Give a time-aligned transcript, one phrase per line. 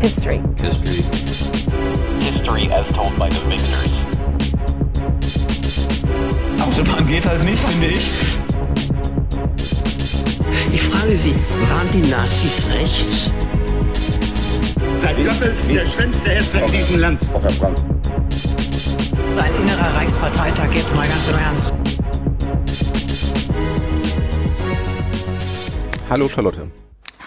[0.00, 0.40] History.
[0.56, 1.02] History.
[2.22, 3.88] History as told by the victors.
[6.58, 8.10] Autobahn geht halt nicht, finde ich.
[10.72, 11.34] Ich frage Sie,
[11.68, 13.30] waren die Nazis rechts?
[15.02, 17.20] Seit Goebbels der schlimmste Hetzer in diesem Land.
[19.36, 21.74] Ein innerer Reichsparteitag, jetzt mal ganz im Ernst.
[26.08, 26.69] Hallo Charlotte.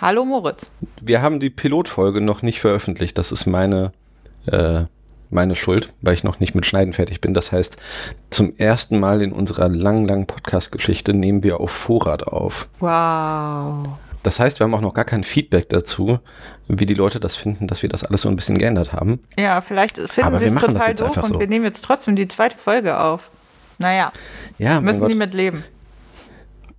[0.04, 0.70] Hallo Moritz.
[1.00, 3.18] Wir haben die Pilotfolge noch nicht veröffentlicht.
[3.18, 3.94] Das ist meine,
[4.48, 4.82] äh,
[5.30, 7.34] meine Schuld, weil ich noch nicht mit Schneiden fertig bin.
[7.34, 7.78] Das heißt,
[8.30, 12.68] zum ersten Mal in unserer langen, langen Podcast-Geschichte nehmen wir auf Vorrat auf.
[12.82, 13.98] Wow.
[14.24, 16.20] Das heißt, wir haben auch noch gar kein Feedback dazu,
[16.68, 19.22] wie die Leute das finden, dass wir das alles so ein bisschen geändert haben.
[19.40, 21.40] Ja, vielleicht finden sie es total doof und so.
[21.40, 23.30] wir nehmen jetzt trotzdem die zweite Folge auf.
[23.78, 24.12] Naja,
[24.58, 25.12] Ja, müssen Gott.
[25.12, 25.64] die mit leben.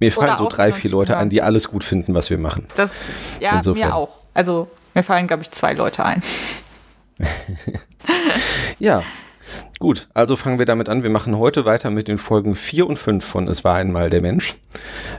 [0.00, 2.66] Mir fallen so drei, vier Leute an, die alles gut finden, was wir machen.
[2.76, 2.92] Das,
[3.40, 3.88] ja, Insofern.
[3.88, 4.10] mir auch.
[4.34, 6.22] Also mir fallen, glaube ich, zwei Leute ein.
[8.78, 9.02] Ja,
[9.78, 10.08] gut.
[10.14, 11.02] Also fangen wir damit an.
[11.02, 14.20] Wir machen heute weiter mit den Folgen 4 und 5 von Es war einmal der
[14.20, 14.54] Mensch,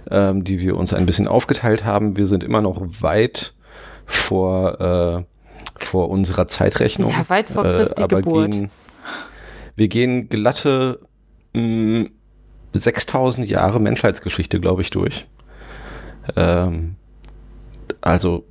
[0.09, 2.17] ähm, die wir uns ein bisschen aufgeteilt haben.
[2.17, 3.53] Wir sind immer noch weit
[4.05, 5.25] vor,
[5.79, 7.11] äh, vor unserer Zeitrechnung.
[7.11, 8.51] Ja, weit vor Christi aber Geburt.
[8.51, 8.69] Gehen,
[9.75, 10.99] wir gehen glatte
[11.53, 12.07] mh,
[12.77, 15.25] 6000 Jahre Menschheitsgeschichte, glaube ich, durch.
[16.35, 16.95] Ähm,
[18.01, 18.45] also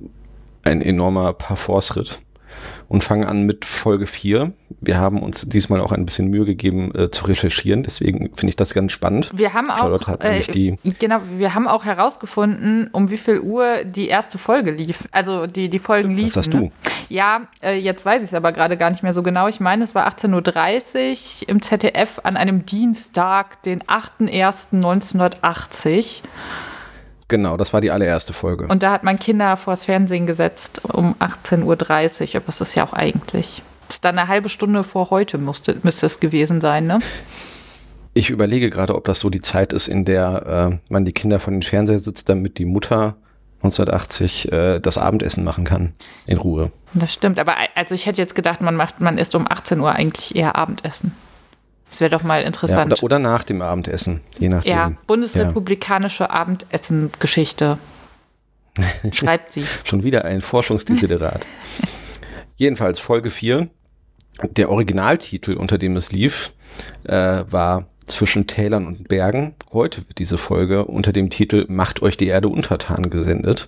[0.63, 2.19] ein enormer Parforce-Ritt
[2.87, 4.53] und fangen an mit Folge 4.
[4.81, 8.55] Wir haben uns diesmal auch ein bisschen Mühe gegeben äh, zu recherchieren, deswegen finde ich
[8.55, 9.31] das ganz spannend.
[9.35, 13.39] Wir haben auch, Charlotte hat nämlich die- genau, wir haben auch herausgefunden, um wie viel
[13.39, 15.07] Uhr die erste Folge lief.
[15.11, 16.33] Also die, die Folgen liefen.
[16.33, 16.59] sagst ne?
[16.59, 16.71] du?
[17.15, 19.47] Ja, äh, jetzt weiß ich es aber gerade gar nicht mehr so genau.
[19.47, 26.23] Ich meine, es war 18.30 Uhr im ZDF an einem Dienstag, den 8.01.1980.
[27.29, 28.67] Genau, das war die allererste Folge.
[28.67, 31.77] Und da hat man Kinder vors Fernsehen gesetzt um 18.30 Uhr.
[32.35, 33.61] Aber das ist ja auch eigentlich.
[33.87, 36.99] Das ist dann eine halbe Stunde vor heute musste, müsste es gewesen sein, ne?
[38.13, 41.39] Ich überlege gerade, ob das so die Zeit ist, in der äh, man die Kinder
[41.39, 43.15] vor den Fernseher sitzt, damit die Mutter
[43.57, 45.93] 1980 äh, das Abendessen machen kann.
[46.25, 46.71] In Ruhe.
[46.93, 49.91] Das stimmt, aber also ich hätte jetzt gedacht, man macht, man isst um 18 Uhr
[49.91, 51.13] eigentlich eher Abendessen.
[51.89, 52.91] Das wäre doch mal Ja, interessant.
[52.91, 54.71] oder, oder nach dem Abendessen, je nachdem.
[54.71, 57.77] Ja, bundesrepublikanische Abendessen-Geschichte.
[59.11, 59.65] Schreibt sie.
[59.83, 61.45] Schon wieder ein Forschungsdesiderat.
[62.57, 63.69] Jedenfalls Folge 4.
[64.51, 66.53] Der Originaltitel, unter dem es lief,
[67.03, 69.55] äh, war Zwischen Tälern und Bergen.
[69.73, 73.67] Heute wird diese Folge unter dem Titel Macht euch die Erde untertan gesendet,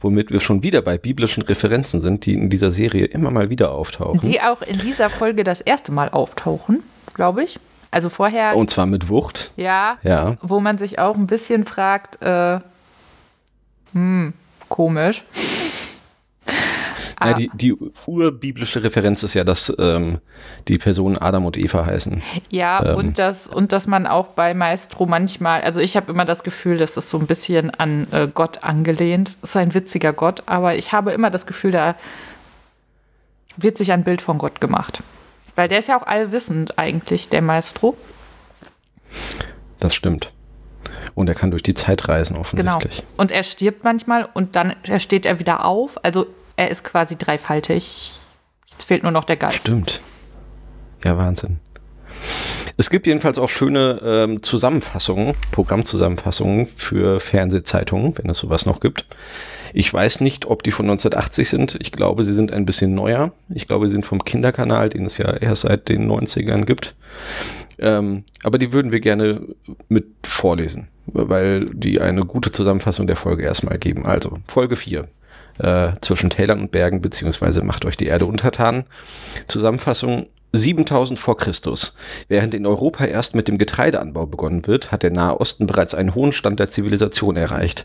[0.00, 3.70] womit wir schon wieder bei biblischen Referenzen sind, die in dieser Serie immer mal wieder
[3.70, 4.20] auftauchen.
[4.28, 6.82] Die auch in dieser Folge das erste Mal auftauchen,
[7.14, 7.60] glaube ich.
[7.92, 9.52] Also vorher, Und zwar mit Wucht.
[9.56, 10.36] ja, Ja.
[10.42, 12.58] wo man sich auch ein bisschen fragt, äh,
[13.92, 14.32] hm,
[14.68, 15.24] komisch.
[17.20, 17.74] Ja, die, die
[18.06, 20.20] urbiblische Referenz ist ja, dass ähm,
[20.68, 22.22] die Personen Adam und Eva heißen.
[22.50, 22.96] Ja, Ähm.
[22.96, 26.78] und, das, und dass man auch bei Maestro manchmal, also ich habe immer das Gefühl,
[26.78, 29.34] das ist so ein bisschen an äh, Gott angelehnt.
[29.40, 31.94] Das ist ein witziger Gott, aber ich habe immer das Gefühl, da
[33.56, 35.00] wird sich ein Bild von Gott gemacht.
[35.56, 37.96] Weil der ist ja auch allwissend eigentlich, der Maestro.
[39.80, 40.32] Das stimmt.
[41.14, 42.76] Und er kann durch die Zeit reisen, Genau.
[42.76, 43.02] offensichtlich.
[43.16, 45.98] Und er stirbt manchmal und dann steht er wieder auf.
[46.04, 46.26] Also
[46.58, 48.12] er ist quasi dreifaltig.
[48.68, 49.60] Jetzt fehlt nur noch der Geist.
[49.60, 50.00] Stimmt.
[51.04, 51.60] Ja, Wahnsinn.
[52.76, 59.06] Es gibt jedenfalls auch schöne ähm, Zusammenfassungen, Programmzusammenfassungen für Fernsehzeitungen, wenn es sowas noch gibt.
[59.72, 61.78] Ich weiß nicht, ob die von 1980 sind.
[61.80, 63.32] Ich glaube, sie sind ein bisschen neuer.
[63.48, 66.96] Ich glaube, sie sind vom Kinderkanal, den es ja erst seit den 90ern gibt.
[67.78, 69.42] Ähm, aber die würden wir gerne
[69.88, 74.06] mit vorlesen, weil die eine gute Zusammenfassung der Folge erstmal geben.
[74.06, 75.06] Also, Folge 4.
[75.58, 78.84] Äh, zwischen Tälern und Bergen, beziehungsweise macht euch die Erde untertan.
[79.48, 81.94] Zusammenfassung 7000 vor Christus.
[82.28, 86.14] Während in Europa erst mit dem Getreideanbau begonnen wird, hat der Nahe Osten bereits einen
[86.14, 87.84] hohen Stand der Zivilisation erreicht.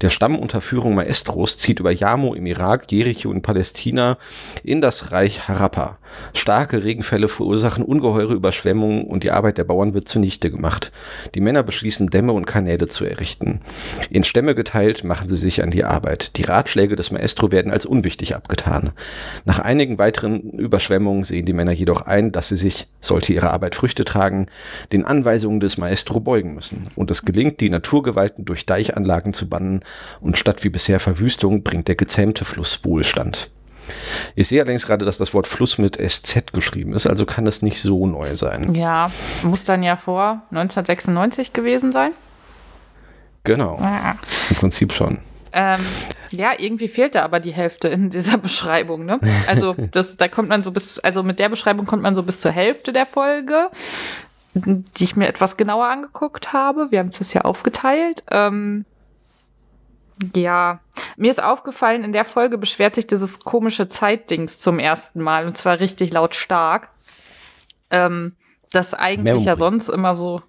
[0.00, 4.16] Der Stamm unter Führung Maestros zieht über Jarmo im Irak, Jericho in Palästina
[4.64, 5.98] in das Reich Harappa.
[6.32, 10.92] Starke Regenfälle verursachen ungeheure Überschwemmungen und die Arbeit der Bauern wird zunichte gemacht.
[11.34, 13.60] Die Männer beschließen, Dämme und Kanäle zu errichten.
[14.08, 16.36] In Stämme geteilt machen sie sich an die Arbeit.
[16.36, 18.92] Die Ratschläge des Maestro werden als unwichtig abgetan.
[19.44, 23.74] Nach einigen weiteren Überschwemmungen sehen die Männer jedoch ein, dass sie sich, sollte ihre Arbeit
[23.74, 24.46] Früchte tragen,
[24.92, 26.88] den Anweisungen des Maestro beugen müssen.
[26.96, 29.80] Und es gelingt, die Naturgewalten durch Deichanlagen zu bannen
[30.20, 33.50] und statt wie bisher Verwüstung bringt der gezähmte Fluss Wohlstand.
[34.34, 37.62] Ich sehe allerdings gerade, dass das Wort Fluss mit SZ geschrieben ist, also kann es
[37.62, 38.74] nicht so neu sein.
[38.74, 39.10] Ja,
[39.42, 42.12] muss dann ja vor 1996 gewesen sein.
[43.44, 43.80] Genau,
[44.50, 45.20] im Prinzip schon.
[45.60, 45.80] Ähm,
[46.30, 49.18] ja, irgendwie fehlt da aber die Hälfte in dieser Beschreibung, ne?
[49.48, 52.40] Also, das, da kommt man so bis, also mit der Beschreibung kommt man so bis
[52.40, 53.68] zur Hälfte der Folge,
[54.54, 56.92] die ich mir etwas genauer angeguckt habe.
[56.92, 58.22] Wir haben es ja aufgeteilt.
[58.30, 58.84] Ähm,
[60.36, 60.78] ja,
[61.16, 65.56] mir ist aufgefallen, in der Folge beschwert sich dieses komische Zeitdings zum ersten Mal und
[65.56, 66.90] zwar richtig lautstark.
[67.90, 68.36] Ähm,
[68.70, 69.58] das eigentlich ja Memory.
[69.58, 70.40] sonst immer so,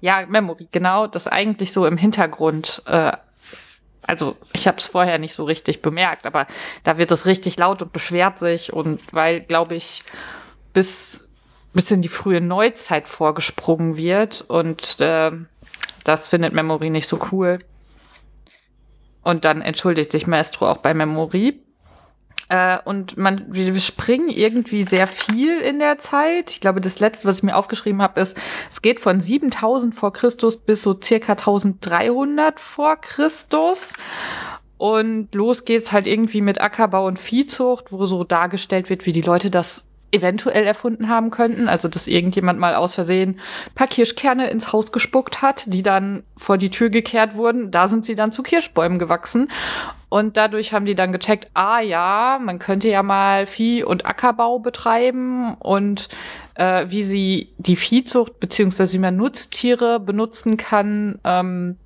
[0.00, 3.12] ja, Memory, genau, das eigentlich so im Hintergrund, äh,
[4.06, 6.46] also ich habe es vorher nicht so richtig bemerkt, aber
[6.82, 10.02] da wird es richtig laut und beschwert sich und weil, glaube ich,
[10.72, 11.28] bis,
[11.72, 15.32] bis in die frühe Neuzeit vorgesprungen wird und äh,
[16.04, 17.58] das findet Memory nicht so cool.
[19.22, 21.63] Und dann entschuldigt sich Maestro auch bei Memory.
[22.54, 26.52] Äh, und man, wir springen irgendwie sehr viel in der Zeit.
[26.52, 28.36] Ich glaube, das letzte, was ich mir aufgeschrieben habe, ist,
[28.70, 33.94] es geht von 7000 vor Christus bis so circa 1300 vor Christus.
[34.78, 39.22] Und los geht's halt irgendwie mit Ackerbau und Viehzucht, wo so dargestellt wird, wie die
[39.22, 41.68] Leute das eventuell erfunden haben könnten.
[41.68, 46.22] Also, dass irgendjemand mal aus Versehen ein paar Kirschkerne ins Haus gespuckt hat, die dann
[46.36, 47.72] vor die Tür gekehrt wurden.
[47.72, 49.50] Da sind sie dann zu Kirschbäumen gewachsen.
[50.14, 54.60] Und dadurch haben die dann gecheckt, ah ja, man könnte ja mal Vieh- und Ackerbau
[54.60, 56.08] betreiben und
[56.54, 61.78] äh, wie sie die Viehzucht beziehungsweise wie man Nutztiere benutzen kann, ähm,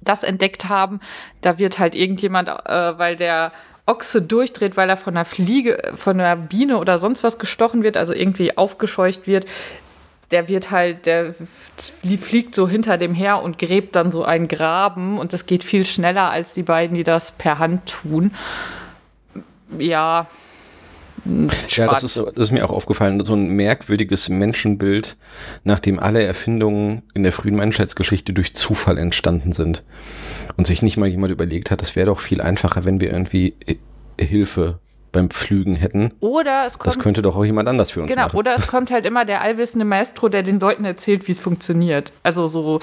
[0.00, 1.00] das entdeckt haben.
[1.42, 3.52] Da wird halt irgendjemand, äh, weil der
[3.84, 7.98] Ochse durchdreht, weil er von einer Fliege, von einer Biene oder sonst was gestochen wird,
[7.98, 9.44] also irgendwie aufgescheucht wird.
[10.30, 11.34] Der wird halt, der
[11.76, 15.64] flie- fliegt so hinter dem her und gräbt dann so einen Graben und das geht
[15.64, 18.32] viel schneller als die beiden, die das per Hand tun.
[19.78, 20.26] Ja.
[21.26, 21.92] Ja, spannend.
[21.94, 25.16] das ist, das ist mir auch aufgefallen, so ein merkwürdiges Menschenbild,
[25.62, 29.84] nachdem alle Erfindungen in der frühen Menschheitsgeschichte durch Zufall entstanden sind.
[30.58, 33.54] Und sich nicht mal jemand überlegt hat, es wäre doch viel einfacher, wenn wir irgendwie
[33.66, 33.76] äh,
[34.22, 34.80] Hilfe
[35.14, 36.12] beim Pflügen hätten.
[36.20, 38.36] Oder es Das kommt könnte doch auch jemand anders für uns Genau, machen.
[38.36, 42.12] oder es kommt halt immer der allwissende Maestro, der den Leuten erzählt, wie es funktioniert.
[42.22, 42.80] Also so,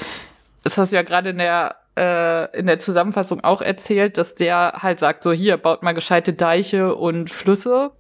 [0.64, 4.74] das hast du ja gerade in der äh, in der Zusammenfassung auch erzählt, dass der
[4.78, 7.92] halt sagt, so hier, baut mal gescheite Deiche und Flüsse,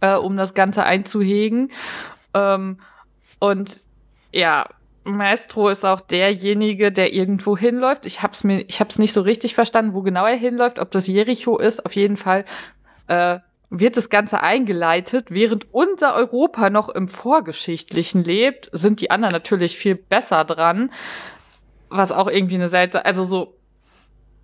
[0.00, 1.70] äh, um das Ganze einzuhegen.
[2.34, 2.78] Ähm,
[3.40, 3.80] und
[4.32, 4.66] ja,
[5.02, 8.06] Maestro ist auch derjenige, der irgendwo hinläuft.
[8.06, 11.06] Ich hab's mir, ich hab's nicht so richtig verstanden, wo genau er hinläuft, ob das
[11.08, 11.84] Jericho ist.
[11.84, 12.44] Auf jeden Fall
[13.08, 13.38] äh,
[13.70, 15.26] wird das Ganze eingeleitet.
[15.30, 20.92] Während unser Europa noch im Vorgeschichtlichen lebt, sind die anderen natürlich viel besser dran.
[21.88, 23.56] Was auch irgendwie eine Seite, also so,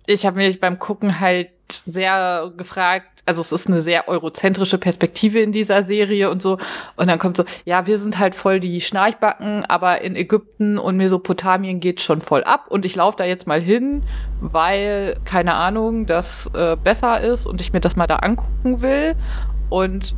[0.05, 5.39] ich habe mich beim Gucken halt sehr gefragt, also es ist eine sehr eurozentrische Perspektive
[5.39, 6.57] in dieser Serie und so.
[6.95, 10.97] Und dann kommt so, ja, wir sind halt voll die Schnarchbacken, aber in Ägypten und
[10.97, 12.65] Mesopotamien geht schon voll ab.
[12.69, 14.03] Und ich laufe da jetzt mal hin,
[14.39, 19.15] weil, keine Ahnung, das äh, besser ist und ich mir das mal da angucken will.
[19.69, 20.15] Und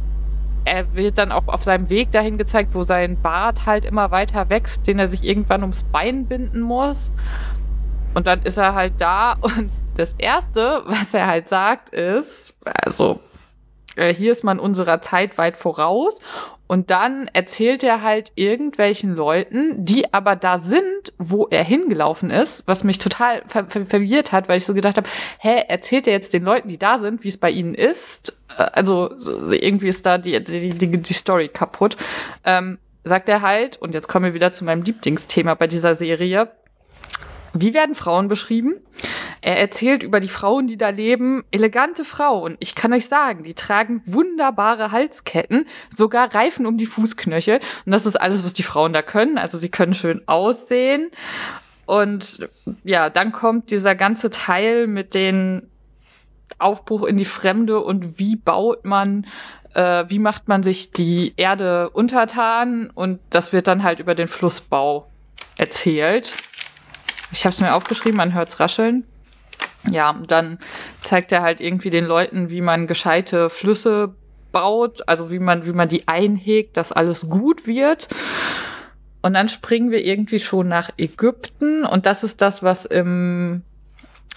[0.65, 4.49] er wird dann auch auf seinem Weg dahin gezeigt, wo sein Bart halt immer weiter
[4.49, 7.11] wächst, den er sich irgendwann ums Bein binden muss.
[8.13, 13.19] Und dann ist er halt da und das Erste, was er halt sagt, ist, also
[13.95, 16.19] äh, hier ist man unserer Zeit weit voraus.
[16.65, 22.63] Und dann erzählt er halt irgendwelchen Leuten, die aber da sind, wo er hingelaufen ist,
[22.65, 25.07] was mich total ver ver verwirrt hat, weil ich so gedacht habe,
[25.39, 28.41] hä, erzählt er jetzt den Leuten, die da sind, wie es bei ihnen ist?
[28.57, 31.97] Äh, Also so, irgendwie ist da die, die, die, die Story kaputt.
[32.43, 36.49] Ähm, sagt er halt, und jetzt kommen wir wieder zu meinem Lieblingsthema bei dieser Serie,
[37.53, 38.75] wie werden Frauen beschrieben?
[39.43, 42.55] Er erzählt über die Frauen, die da leben, elegante Frauen.
[42.59, 47.59] Ich kann euch sagen, die tragen wunderbare Halsketten, sogar Reifen um die Fußknöchel.
[47.85, 49.37] Und das ist alles, was die Frauen da können.
[49.37, 51.11] Also sie können schön aussehen.
[51.85, 52.47] Und
[52.85, 55.69] ja, dann kommt dieser ganze Teil mit den
[56.57, 59.25] Aufbruch in die Fremde und wie baut man,
[59.73, 62.91] äh, wie macht man sich die Erde untertan.
[62.95, 65.11] Und das wird dann halt über den Flussbau
[65.57, 66.31] erzählt.
[67.33, 69.05] Ich habe es mir aufgeschrieben, man hört's rascheln.
[69.89, 70.59] Ja, dann
[71.01, 74.15] zeigt er halt irgendwie den Leuten, wie man gescheite Flüsse
[74.51, 78.07] baut, also wie man, wie man die einhegt, dass alles gut wird.
[79.21, 83.63] Und dann springen wir irgendwie schon nach Ägypten und das ist das, was im,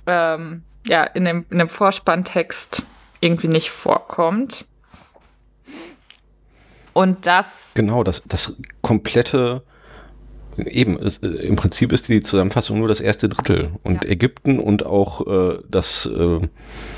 [0.07, 2.83] ähm, ja, in dem, in dem Vorspanntext
[3.21, 4.65] irgendwie nicht vorkommt.
[6.93, 9.63] Und das Genau, das, das komplette,
[10.59, 13.71] eben, ist, äh, im Prinzip ist die Zusammenfassung nur das erste Drittel.
[13.83, 14.11] Und Ja.
[14.11, 16.41] Ägypten und auch äh, das, äh,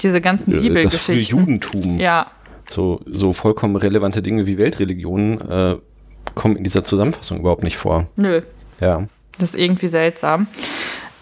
[0.02, 1.38] diese ganzen äh, das Bibelgeschichten.
[1.38, 2.30] Judentum, Ja,
[2.70, 5.76] so, so vollkommen relevante Dinge wie Weltreligionen, äh,
[6.34, 8.06] kommen in dieser Zusammenfassung überhaupt nicht vor.
[8.16, 8.42] nö,
[8.80, 9.06] Ja.
[9.38, 10.46] Das ist irgendwie seltsam.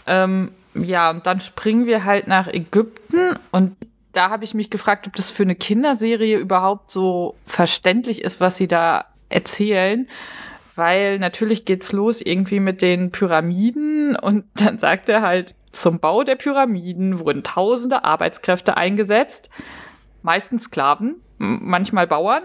[0.07, 3.77] Ähm, ja, und dann springen wir halt nach Ägypten und
[4.13, 8.57] da habe ich mich gefragt, ob das für eine Kinderserie überhaupt so verständlich ist, was
[8.57, 10.09] sie da erzählen.
[10.77, 16.23] Weil natürlich geht's los irgendwie mit den Pyramiden und dann sagt er halt, zum Bau
[16.23, 19.51] der Pyramiden wurden tausende Arbeitskräfte eingesetzt,
[20.23, 22.45] meistens Sklaven, manchmal Bauern.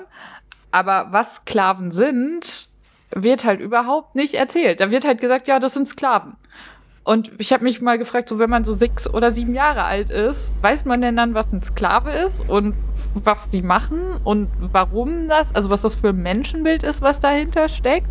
[0.72, 2.70] Aber was Sklaven sind,
[3.14, 4.80] wird halt überhaupt nicht erzählt.
[4.80, 6.36] Da wird halt gesagt, ja, das sind Sklaven.
[7.04, 10.12] Und ich habe mich mal gefragt, so wenn man so sechs oder sieben Jahre alt
[10.12, 12.76] ist, weiß man denn dann, was ein Sklave ist und
[13.16, 17.70] was die machen und warum das, also was das für ein Menschenbild ist, was dahinter
[17.70, 18.08] steckt?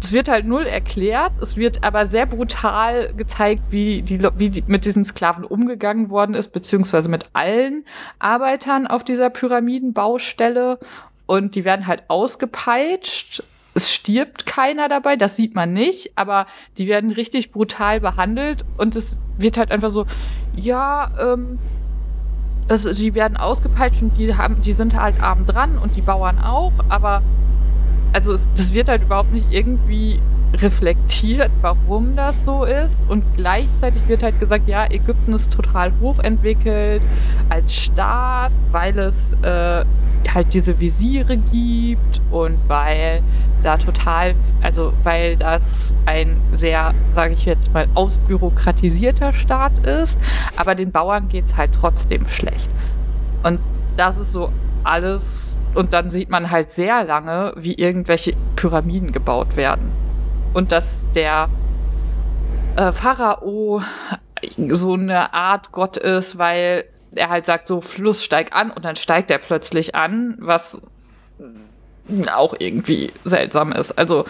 [0.00, 1.32] Es wird halt null erklärt.
[1.40, 6.34] Es wird aber sehr brutal gezeigt, wie, die, wie die, mit diesen Sklaven umgegangen worden
[6.34, 7.86] ist, beziehungsweise mit allen
[8.18, 10.78] Arbeitern auf dieser Pyramidenbaustelle.
[11.24, 13.44] Und die werden halt ausgepeitscht.
[13.74, 16.46] Es stirbt keiner dabei, das sieht man nicht, aber
[16.78, 20.06] die werden richtig brutal behandelt und es wird halt einfach so,
[20.54, 21.58] ja, ähm,
[22.68, 26.38] also die werden ausgepeitscht und die haben, die sind halt arm dran und die Bauern
[26.38, 27.22] auch, aber
[28.14, 30.20] also es, das wird halt überhaupt nicht irgendwie
[30.54, 33.02] reflektiert, warum das so ist.
[33.08, 37.02] Und gleichzeitig wird halt gesagt, ja, Ägypten ist total hochentwickelt
[37.48, 39.84] als Staat, weil es äh,
[40.32, 43.20] halt diese Visiere gibt und weil
[43.62, 50.20] da total, also weil das ein sehr, sage ich jetzt mal, ausbürokratisierter Staat ist.
[50.56, 52.70] Aber den Bauern geht es halt trotzdem schlecht.
[53.42, 53.58] Und
[53.96, 54.50] das ist so
[54.84, 55.58] alles.
[55.74, 59.90] Und dann sieht man halt sehr lange, wie irgendwelche Pyramiden gebaut werden.
[60.52, 61.48] Und dass der
[62.76, 63.82] äh, Pharao
[64.68, 68.96] so eine Art Gott ist, weil er halt sagt, so Fluss steig an und dann
[68.96, 70.80] steigt er plötzlich an, was
[72.34, 73.92] auch irgendwie seltsam ist.
[73.92, 74.24] Also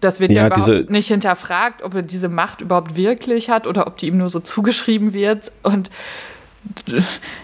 [0.00, 3.86] das wird ja, Ja, überhaupt nicht hinterfragt, ob er diese Macht überhaupt wirklich hat oder
[3.86, 5.52] ob die ihm nur so zugeschrieben wird.
[5.62, 5.90] Und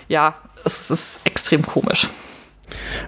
[0.09, 2.09] ja, es ist extrem komisch.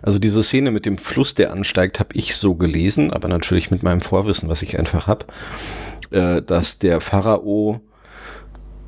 [0.03, 3.83] Also diese Szene mit dem Fluss, der ansteigt, habe ich so gelesen, aber natürlich mit
[3.83, 5.27] meinem Vorwissen, was ich einfach habe,
[6.11, 7.81] äh, dass der Pharao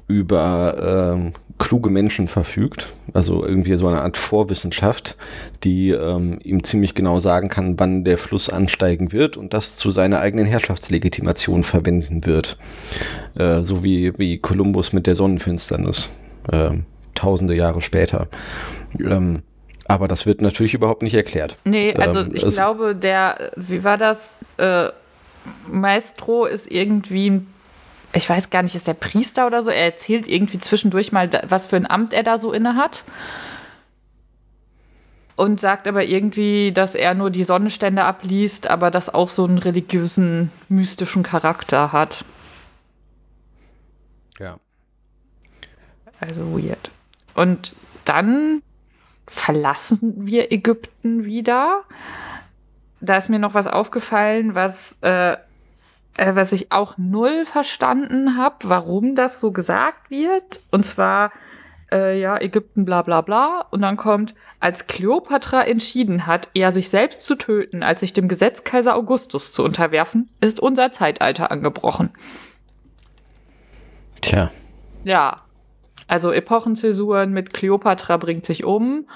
[0.09, 5.17] über ähm, kluge Menschen verfügt, also irgendwie so eine Art Vorwissenschaft,
[5.65, 9.91] die ähm, ihm ziemlich genau sagen kann, wann der Fluss ansteigen wird und das zu
[9.91, 12.59] seiner eigenen Herrschaftslegitimation verwenden wird.
[13.35, 16.11] Äh, so wie, wie Kolumbus mit der Sonnenfinsternis,
[16.53, 16.71] äh,
[17.17, 18.29] tausende Jahre später.
[18.99, 19.43] Ähm,
[19.89, 21.59] aber das wird natürlich überhaupt nicht erklärt.
[21.65, 24.45] Nee, also Ähm, ich glaube, der, wie war das?
[24.59, 24.89] Äh,
[25.71, 27.47] Maestro ist irgendwie, ein-
[28.13, 29.71] ich weiß gar nicht, ist der Priester oder so?
[29.71, 33.05] Er erzählt irgendwie zwischendurch mal, was für ein Amt er da so inne hat.
[35.37, 39.59] Und sagt aber irgendwie, dass er nur die Sonnenstände abliest, aber das auch so einen
[39.59, 42.25] religiösen, mystischen Charakter hat.
[44.39, 44.57] Ja.
[46.21, 46.91] Also weird.
[47.37, 48.63] Und dann
[49.29, 51.83] verlassen wir Ägypten wieder.
[53.01, 55.33] Da ist mir noch was aufgefallen, was, äh,
[56.17, 60.61] äh, was ich auch null verstanden habe, warum das so gesagt wird.
[60.71, 61.31] Und zwar,
[61.93, 63.67] äh, ja, Ägypten, bla bla bla.
[63.71, 68.29] Und dann kommt, als Kleopatra entschieden hat, eher sich selbst zu töten, als sich dem
[68.29, 72.11] Gesetz Kaiser Augustus zu unterwerfen, ist unser Zeitalter angebrochen.
[74.23, 74.51] Tja.
[75.05, 75.46] Ja.
[76.09, 79.09] Also Epochenzäsuren mit Kleopatra bringt sich um.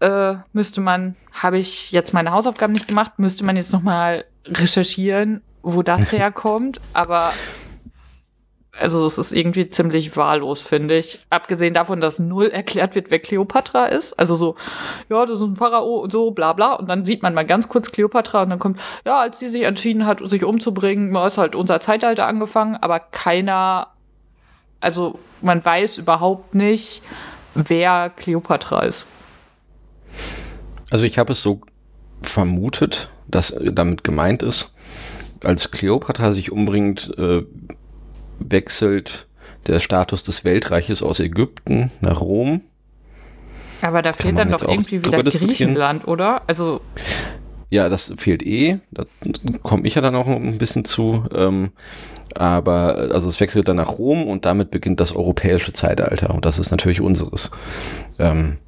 [0.00, 5.42] Äh, müsste man, habe ich jetzt meine Hausaufgaben nicht gemacht, müsste man jetzt nochmal recherchieren,
[5.62, 6.80] wo das herkommt.
[6.92, 7.32] Aber
[8.78, 11.20] also es ist irgendwie ziemlich wahllos, finde ich.
[11.28, 14.14] Abgesehen davon, dass null erklärt wird, wer Kleopatra ist.
[14.14, 14.56] Also so,
[15.10, 16.72] ja, das ist ein Pharao und so, bla bla.
[16.74, 19.62] Und dann sieht man mal ganz kurz Kleopatra und dann kommt, ja, als sie sich
[19.62, 23.91] entschieden hat, sich umzubringen, ist halt unser Zeitalter angefangen, aber keiner,
[24.82, 27.02] also man weiß überhaupt nicht,
[27.54, 29.06] wer Kleopatra ist.
[30.90, 31.60] Also ich habe es so
[32.22, 34.74] vermutet, dass damit gemeint ist,
[35.42, 37.42] als Kleopatra sich umbringt, äh,
[38.38, 39.26] wechselt
[39.66, 42.62] der Status des Weltreiches aus Ägypten nach Rom.
[43.80, 45.22] Aber da fehlt dann doch irgendwie wieder?
[45.22, 46.42] Griechenland, oder?
[46.46, 46.80] Also,
[47.72, 48.80] Ja, das fehlt eh.
[48.90, 49.04] Da
[49.62, 51.24] komme ich ja dann auch ein bisschen zu.
[51.34, 51.70] Ähm,
[52.34, 56.34] aber also es wechselt dann nach Rom und damit beginnt das europäische Zeitalter.
[56.34, 57.50] Und das ist natürlich unseres.
[58.18, 58.58] Ähm,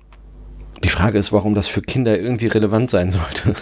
[0.83, 3.53] die Frage ist, warum das für Kinder irgendwie relevant sein sollte.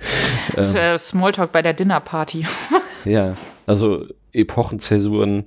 [0.56, 2.44] das wäre Smalltalk bei der Dinnerparty.
[3.04, 5.44] Ja, also Epochenzäsuren,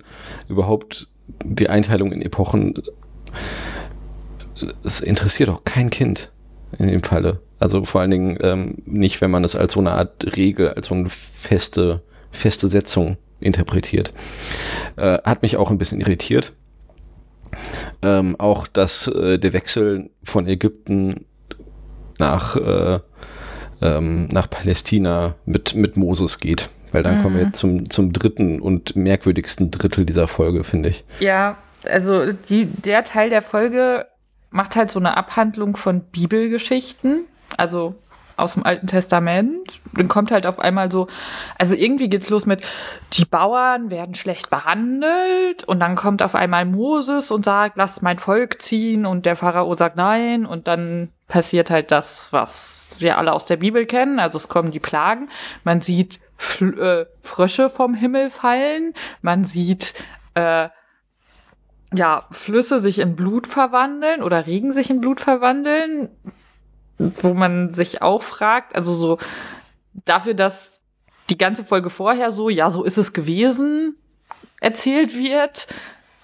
[0.48, 1.10] überhaupt
[1.44, 2.76] die Einteilung in Epochen,
[4.86, 6.32] es interessiert auch kein Kind
[6.78, 7.40] in dem Falle.
[7.60, 10.88] Also vor allen Dingen ähm, nicht, wenn man es als so eine Art Regel, als
[10.88, 12.02] so eine feste,
[12.32, 14.14] feste Setzung interpretiert.
[14.96, 16.54] Äh, hat mich auch ein bisschen irritiert.
[18.02, 21.26] Ähm, auch, dass äh, der Wechsel von Ägypten
[22.18, 23.00] nach, äh,
[23.82, 26.70] ähm, nach Palästina mit, mit Moses geht.
[26.92, 31.06] Weil dann kommen wir jetzt zum, zum dritten und merkwürdigsten Drittel dieser Folge, finde ich.
[31.20, 31.58] Ja,
[31.90, 34.06] also die, der Teil der Folge
[34.52, 37.26] macht halt so eine Abhandlung von Bibelgeschichten,
[37.58, 37.96] also
[38.38, 39.80] aus dem Alten Testament.
[39.94, 41.08] Dann kommt halt auf einmal so,
[41.58, 42.64] also irgendwie geht's los mit,
[43.14, 48.20] die Bauern werden schlecht behandelt und dann kommt auf einmal Moses und sagt, lass mein
[48.20, 53.32] Volk ziehen und der Pharao sagt nein und dann passiert halt das, was wir alle
[53.32, 54.20] aus der Bibel kennen.
[54.20, 55.30] Also es kommen die Plagen.
[55.64, 58.94] Man sieht Fl äh, Frösche vom Himmel fallen.
[59.22, 59.94] Man sieht
[60.34, 60.70] äh,
[61.94, 66.10] ja, Flüsse sich in Blut verwandeln oder Regen sich in Blut verwandeln,
[66.98, 69.18] wo man sich auch fragt, also so
[70.06, 70.82] dafür, dass
[71.30, 73.98] die ganze Folge vorher so, ja, so ist es gewesen,
[74.60, 75.68] erzählt wird,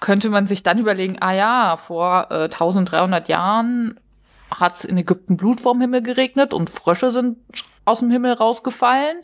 [0.00, 3.98] könnte man sich dann überlegen, ah ja, vor äh, 1300 Jahren
[4.58, 7.38] hat es in Ägypten Blut vom Himmel geregnet und Frösche sind
[7.84, 9.18] aus dem Himmel rausgefallen.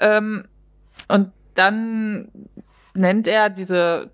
[0.00, 0.44] Ähm,
[1.08, 2.28] und dann
[2.94, 4.10] nennt er diese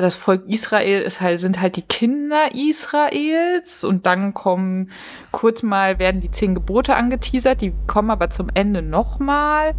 [0.00, 4.90] das Volk Israel ist halt, sind halt die Kinder Israels und dann kommen
[5.32, 9.74] kurz mal werden die zehn Gebote angeteasert, die kommen aber zum Ende nochmal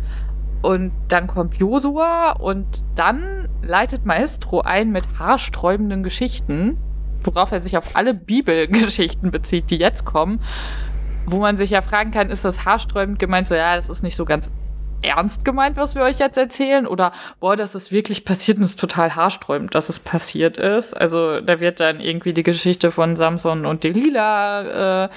[0.62, 6.78] und dann kommt Josua und dann leitet Maestro ein mit haarsträubenden Geschichten,
[7.24, 10.42] worauf er sich auf alle Bibelgeschichten bezieht, die jetzt kommen,
[11.26, 13.48] wo man sich ja fragen kann, ist das haarsträubend gemeint?
[13.48, 14.52] So, ja, das ist nicht so ganz
[15.01, 16.88] ernst gemeint, was wir euch jetzt erzählen?
[16.88, 20.94] Oder, boah, das ist wirklich passiert und es ist total haarsträubend, dass es passiert ist.
[20.94, 25.10] Also, da wird dann irgendwie die Geschichte von Samson und Delilah äh,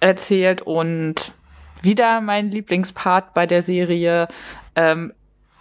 [0.00, 1.32] erzählt und
[1.82, 4.28] wieder mein Lieblingspart bei der Serie.
[4.74, 5.12] Ähm,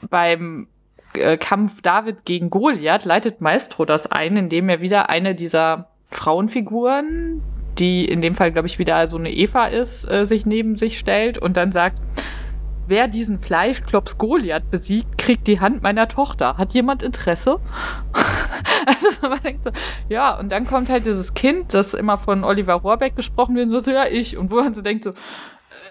[0.09, 0.67] beim
[1.13, 7.41] äh, Kampf David gegen Goliath leitet Maestro das ein, indem er wieder eine dieser Frauenfiguren,
[7.77, 10.99] die in dem Fall, glaube ich, wieder so eine Eva ist, äh, sich neben sich
[10.99, 11.97] stellt und dann sagt,
[12.91, 16.57] wer diesen Fleischklops Goliath besiegt, kriegt die Hand meiner Tochter.
[16.57, 17.59] Hat jemand Interesse?
[18.85, 19.71] also man denkt so,
[20.09, 23.83] ja, und dann kommt halt dieses Kind, das immer von Oliver Rohrbeck gesprochen wird, und
[23.83, 24.37] so, ja, ich.
[24.37, 25.13] Und wo man so denkt so,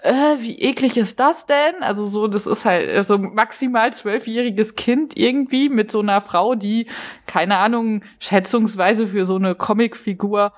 [0.03, 1.81] äh, wie eklig ist das denn?
[1.81, 6.87] Also so, das ist halt so maximal zwölfjähriges Kind irgendwie mit so einer Frau, die,
[7.25, 10.53] keine Ahnung, schätzungsweise für so eine Comicfigur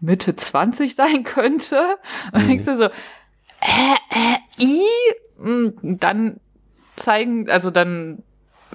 [0.00, 1.76] Mitte 20 sein könnte.
[2.32, 4.82] Und dann denkst du so, äh, äh, i?
[5.42, 6.40] Mm, Dann
[6.96, 8.22] zeigen, also dann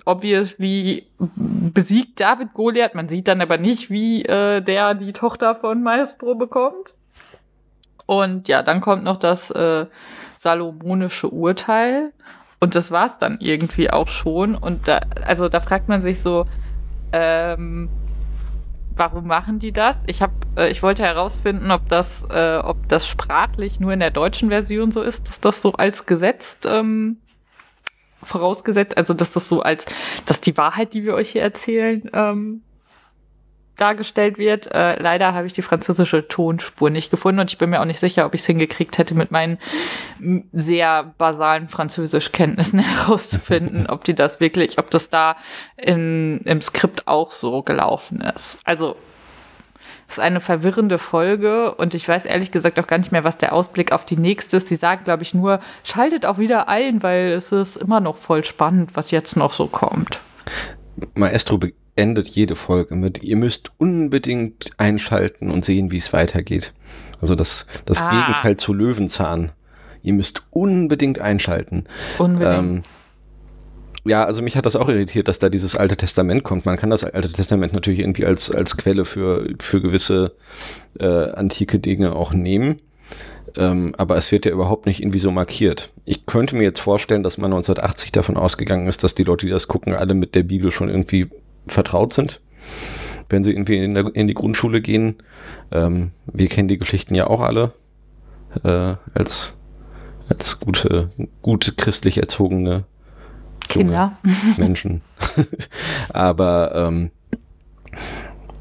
[0.05, 2.95] obviously besiegt David Goliath.
[2.95, 6.93] Man sieht dann aber nicht, wie äh, der die Tochter von Maestro bekommt.
[8.05, 9.85] Und ja, dann kommt noch das äh,
[10.37, 12.13] salomonische Urteil.
[12.59, 14.55] Und das war's dann irgendwie auch schon.
[14.55, 16.45] Und da, also da fragt man sich so,
[17.11, 17.89] ähm,
[18.97, 19.97] warum machen die das?
[20.07, 24.11] Ich habe, äh, ich wollte herausfinden, ob das, äh, ob das sprachlich nur in der
[24.11, 27.17] deutschen Version so ist, dass das so als gesetzt ähm,
[28.23, 29.85] vorausgesetzt, also dass das so als,
[30.25, 32.63] dass die Wahrheit, die wir euch hier erzählen, ähm,
[33.77, 34.73] dargestellt wird.
[34.73, 37.99] Äh, leider habe ich die französische Tonspur nicht gefunden und ich bin mir auch nicht
[37.99, 39.57] sicher, ob ich es hingekriegt hätte, mit meinen
[40.51, 45.37] sehr basalen Französischkenntnissen herauszufinden, ob die das wirklich, ob das da
[45.77, 48.57] in, im Skript auch so gelaufen ist.
[48.65, 48.95] Also
[50.07, 53.37] es ist eine verwirrende Folge und ich weiß ehrlich gesagt auch gar nicht mehr, was
[53.37, 54.67] der Ausblick auf die nächste ist.
[54.67, 58.43] Sie sagt, glaube ich, nur, schaltet auch wieder ein, weil es ist immer noch voll
[58.43, 60.19] spannend, was jetzt noch so kommt.
[61.13, 61.59] Maestro
[61.97, 66.73] beendet jede Folge mit, ihr müsst unbedingt einschalten und sehen, wie es weitergeht.
[67.19, 68.09] Also das, das Ah.
[68.11, 69.51] Gegenteil zu Löwenzahn.
[70.03, 71.85] Ihr müsst unbedingt einschalten.
[72.19, 72.59] Unbedingt.
[72.59, 72.83] Ähm,
[74.05, 76.65] ja, also mich hat das auch irritiert, dass da dieses Alte Testament kommt.
[76.67, 80.35] Man kann das Alte Testament natürlich irgendwie als, als Quelle für, für gewisse
[80.99, 82.77] äh, antike Dinge auch nehmen.
[83.55, 85.91] Ähm, aber es wird ja überhaupt nicht irgendwie so markiert.
[86.05, 89.51] Ich könnte mir jetzt vorstellen, dass man 1980 davon ausgegangen ist, dass die Leute, die
[89.51, 91.27] das gucken, alle mit der Bibel schon irgendwie
[91.71, 92.41] vertraut sind.
[93.29, 95.15] Wenn sie irgendwie in, der, in die Grundschule gehen.
[95.71, 97.73] Ähm, wir kennen die Geschichten ja auch alle
[98.63, 99.57] äh, als,
[100.29, 101.09] als gute,
[101.41, 102.85] gute christlich erzogene
[103.67, 104.17] Kinder.
[104.57, 105.01] Menschen.
[106.09, 107.11] Aber ähm,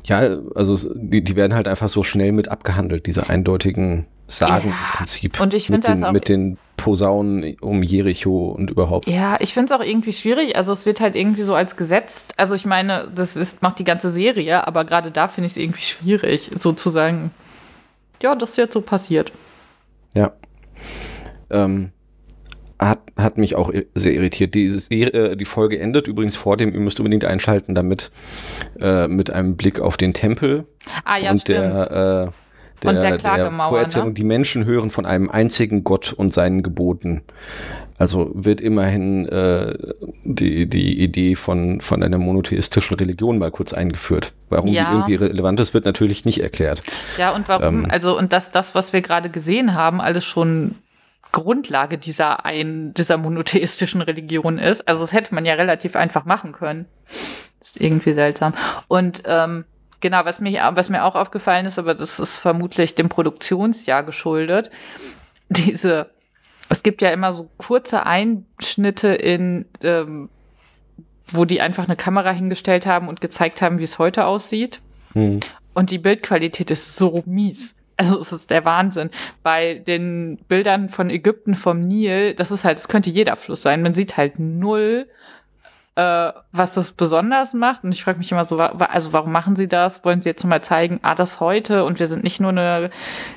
[0.05, 0.21] ja,
[0.55, 4.97] also die, die werden halt einfach so schnell mit abgehandelt, diese eindeutigen Sagen Ja, im
[4.99, 5.41] Prinzip.
[5.41, 9.07] und ich mit find das den, auch- mit den Posaunen um Jericho und überhaupt.
[9.09, 10.57] Ja, ich finde es auch irgendwie schwierig.
[10.57, 12.35] Also es wird halt irgendwie so als gesetzt.
[12.37, 15.57] Also ich meine, das ist, macht die ganze Serie, aber gerade da finde ich es
[15.57, 17.31] irgendwie schwierig, sozusagen.
[18.23, 19.33] Ja, das ist jetzt so passiert.
[20.15, 20.33] Ja.
[21.51, 21.93] Ähm,
[22.79, 24.55] hat, hat mich auch sehr irritiert.
[24.55, 28.11] Dieses, äh, die Folge endet übrigens vor dem, ihr müsst unbedingt einschalten, damit
[28.81, 30.67] äh, mit einem Blick auf den Tempel
[31.05, 31.59] Ah ja, und stimmt.
[31.61, 32.31] der, äh,
[32.83, 34.15] der, Und der Klagemauer, Vorerzählung, ne?
[34.15, 37.23] die Menschen hören von einem einzigen Gott und seinen Geboten.
[37.99, 39.73] Also wird immerhin äh,
[40.25, 44.35] die, die Idee von, von einer monotheistischen Religion mal kurz eingeführt.
[44.51, 44.85] Warum Ja.
[44.85, 46.83] die irgendwie relevant ist, wird natürlich nicht erklärt.
[47.17, 47.91] Ja, und warum, Ähm.
[47.91, 50.75] also, und dass das, was wir gerade gesehen haben, alles schon
[51.33, 54.87] Grundlage dieser ein, dieser monotheistischen Religion ist.
[54.87, 56.85] Also, das hätte man ja relativ einfach machen können.
[57.63, 58.53] ist irgendwie seltsam.
[58.89, 59.65] Und, ähm,
[60.01, 64.71] genau, was mir, was mir auch aufgefallen ist, aber das ist vermutlich dem Produktionsjahr geschuldet.
[65.49, 66.11] Diese,
[66.69, 70.29] es gibt ja immer so kurze Einschnitte in, ähm,
[71.29, 74.81] wo die einfach eine Kamera hingestellt haben und gezeigt haben, wie es heute aussieht.
[75.13, 75.41] Hm.
[75.75, 77.77] Und die Bildqualität ist so mies.
[77.97, 79.11] Also es ist der Wahnsinn.
[79.43, 83.83] Bei den Bildern von Ägypten vom Nil, das ist halt, es könnte jeder Fluss sein.
[83.83, 85.09] Man sieht halt null,
[85.97, 87.83] äh, was das besonders macht.
[87.83, 90.05] Und ich frage mich immer so, also warum machen sie das?
[90.05, 92.91] Wollen sie jetzt mal zeigen, ah, das heute und wir sind nicht nur eine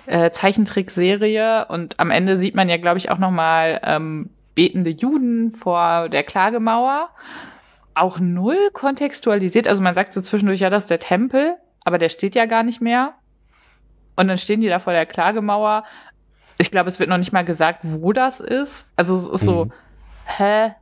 [0.05, 1.65] äh, Zeichentrickserie.
[1.69, 6.09] Und am Ende sieht man ja, glaube ich, auch noch mal ähm, betende Juden vor
[6.09, 7.09] der Klagemauer.
[7.95, 9.67] Auch null kontextualisiert.
[9.67, 12.63] Also man sagt so zwischendurch, ja, das ist der Tempel, aber der steht ja gar
[12.63, 13.13] nicht mehr.
[14.17, 15.85] Und dann stehen die da vor der Klagemauer.
[16.57, 18.91] Ich glaube, es wird noch nicht mal gesagt, wo das ist.
[18.97, 19.69] Also es ist so,
[20.25, 20.73] hä?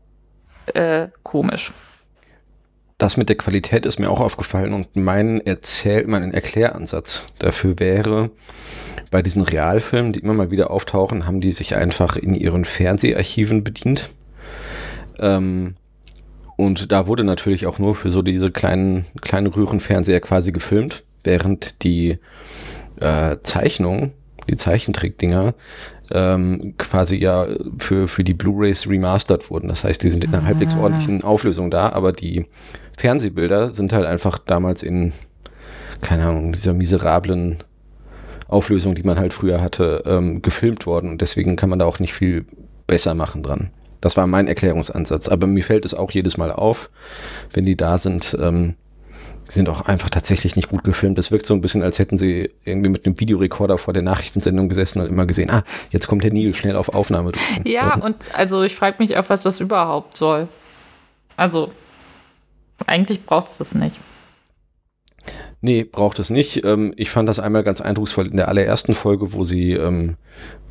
[0.73, 1.71] Äh, komisch.
[2.97, 8.31] Das mit der Qualität ist mir auch aufgefallen und mein Erzähl, mein Erkläransatz dafür wäre,
[9.11, 13.63] bei diesen Realfilmen, die immer mal wieder auftauchen, haben die sich einfach in ihren Fernseharchiven
[13.63, 14.09] bedient.
[15.19, 15.75] Ähm,
[16.55, 21.83] und da wurde natürlich auch nur für so diese kleinen, kleinen Röhrenfernseher quasi gefilmt, während
[21.83, 22.17] die
[22.99, 24.13] äh, Zeichnungen,
[24.49, 25.53] die Zeichentrickdinger,
[26.11, 29.67] ähm, quasi ja für, für die Blu-rays remastered wurden.
[29.67, 32.45] Das heißt, die sind in einer halbwegs ordentlichen Auflösung da, aber die
[32.97, 35.13] Fernsehbilder sind halt einfach damals in,
[36.01, 37.63] keine Ahnung, dieser miserablen
[38.47, 41.09] Auflösung, die man halt früher hatte, ähm, gefilmt worden.
[41.09, 42.45] Und deswegen kann man da auch nicht viel
[42.87, 43.71] besser machen dran.
[44.01, 45.27] Das war mein Erklärungsansatz.
[45.27, 46.89] Aber mir fällt es auch jedes Mal auf,
[47.53, 48.75] wenn die da sind, ähm,
[49.49, 51.17] sind auch einfach tatsächlich nicht gut gefilmt.
[51.17, 54.69] Es wirkt so ein bisschen, als hätten sie irgendwie mit einem Videorekorder vor der Nachrichtensendung
[54.69, 57.67] gesessen und immer gesehen, ah, jetzt kommt der Nil, schnell auf Aufnahme drücken.
[57.67, 60.47] Ja, und also ich frage mich auch, was das überhaupt soll.
[61.35, 61.71] Also,
[62.85, 63.95] eigentlich braucht es das nicht.
[65.61, 66.63] Nee, braucht es nicht.
[66.65, 70.15] Ähm, ich fand das einmal ganz eindrucksvoll in der allerersten Folge, wo sie, ähm,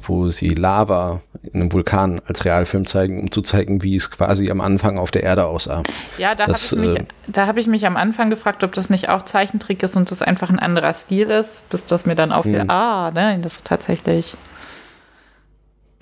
[0.03, 4.49] wo sie Lava in einem Vulkan als Realfilm zeigen, um zu zeigen, wie es quasi
[4.49, 5.83] am Anfang auf der Erde aussah.
[6.19, 8.89] Ja, da habe ich, mich- äh, da hab ich mich am Anfang gefragt, ob das
[8.89, 12.31] nicht auch Zeichentrick ist und das einfach ein anderer Stil ist, bis das mir dann
[12.31, 12.71] auffiel, Hm.
[12.71, 14.37] ah, ne, das ist tatsächlich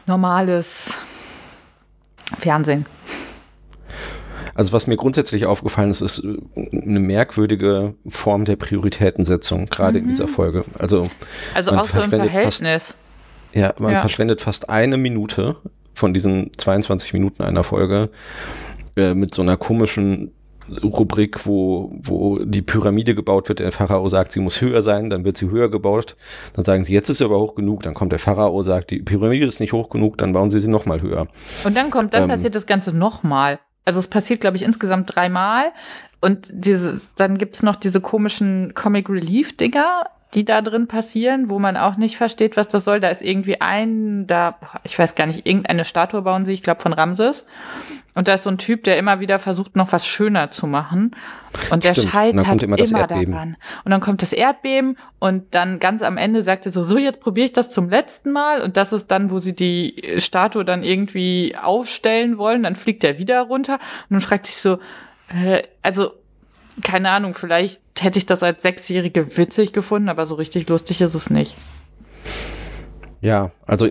[0.07, 0.93] normales
[2.39, 2.85] Fernsehen.
[4.55, 6.39] Also was mir grundsätzlich aufgefallen ist, ist äh,
[6.83, 10.65] eine merkwürdige Form der Prioritätensetzung, gerade in dieser Folge.
[10.79, 11.09] Also
[11.55, 12.97] Also Man auch so im verschwendet fast- Verhältnis.
[13.53, 14.01] Ja, man Ja.
[14.01, 15.57] verschwendet fast eine Minute
[15.95, 18.11] von diesen 22 Minuten einer Folge
[18.97, 20.33] äh, mit so einer komischen
[20.83, 23.59] Rubrik, wo, wo die Pyramide gebaut wird.
[23.59, 26.17] Der Pharao sagt, sie muss höher sein, dann wird sie höher gebaut.
[26.55, 27.83] Dann sagen sie, jetzt ist sie aber hoch genug.
[27.83, 30.69] Dann kommt der Pharao, sagt, die Pyramide ist nicht hoch genug, dann bauen sie sie
[30.69, 31.27] nochmal höher.
[31.65, 32.29] Und dann kommt, dann Ähm.
[32.31, 33.59] passiert das Ganze nochmal.
[33.85, 35.73] Also es passiert, glaube ich, insgesamt dreimal.
[36.21, 41.59] Und dieses, dann gibt's noch diese komischen Comic Relief Dinger, die da drin passieren, wo
[41.59, 43.01] man auch nicht versteht, was das soll.
[43.01, 46.81] Da ist irgendwie ein, da, ich weiß gar nicht, irgendeine Statue bauen sie, ich glaube
[46.81, 47.47] von Ramses.
[48.17, 51.17] Und da ist so ein Typ, der immer wieder versucht, noch was schöner zu machen.
[51.71, 52.07] Und der Stimmt.
[52.07, 53.57] Und scheitert kommt immer immer daran.
[53.85, 57.21] Und dann kommt das Erdbeben und dann ganz am Ende sagt er so, so jetzt
[57.21, 58.61] probiere ich das zum letzten Mal.
[58.61, 62.63] Und das ist dann, wo sie die Statue dann irgendwie aufstellen wollen.
[62.63, 64.79] Dann fliegt er wieder runter und dann fragt sich so,
[65.29, 66.13] äh, also
[66.83, 71.15] keine Ahnung, vielleicht hätte ich das als Sechsjährige witzig gefunden, aber so richtig lustig ist
[71.15, 71.55] es nicht.
[73.21, 73.89] Ja, also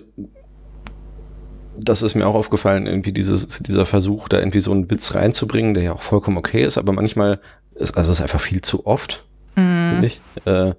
[1.77, 5.73] das ist mir auch aufgefallen, irgendwie dieses, dieser Versuch, da irgendwie so einen Witz reinzubringen,
[5.73, 7.39] der ja auch vollkommen okay ist, aber manchmal
[7.73, 10.21] ist, also es ist einfach viel zu oft, finde ich.
[10.45, 10.73] Äh,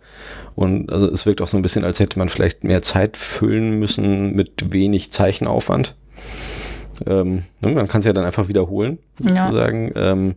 [0.54, 3.78] und also es wirkt auch so ein bisschen, als hätte man vielleicht mehr Zeit füllen
[3.78, 5.96] müssen mit wenig Zeichenaufwand.
[7.06, 9.44] Ähm, ne, man kann es ja dann einfach wiederholen, Ja.
[9.46, 9.92] sozusagen.
[9.96, 10.34] Ähm,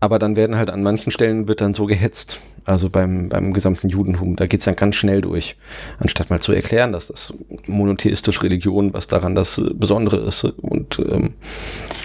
[0.00, 2.40] aber dann werden halt an manchen Stellen wird dann so gehetzt.
[2.64, 5.56] Also beim, beim gesamten Judentum, da geht's dann ganz schnell durch.
[6.00, 7.32] Anstatt mal zu erklären, dass das
[7.68, 11.34] monotheistische Religion, was daran das Besondere ist und ähm,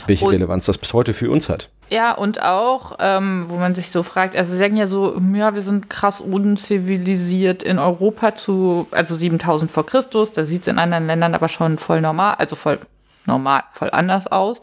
[0.06, 1.70] welche Und- Relevanz das bis heute für uns hat.
[1.90, 5.56] Ja, und auch, ähm, wo man sich so fragt, also sie sagen ja so, ja,
[5.56, 11.08] wir sind krass unzivilisiert in Europa zu, also 7000 vor Christus, da sieht's in anderen
[11.08, 12.80] Ländern aber schon voll normal, also voll
[13.26, 14.62] normal voll anders aus.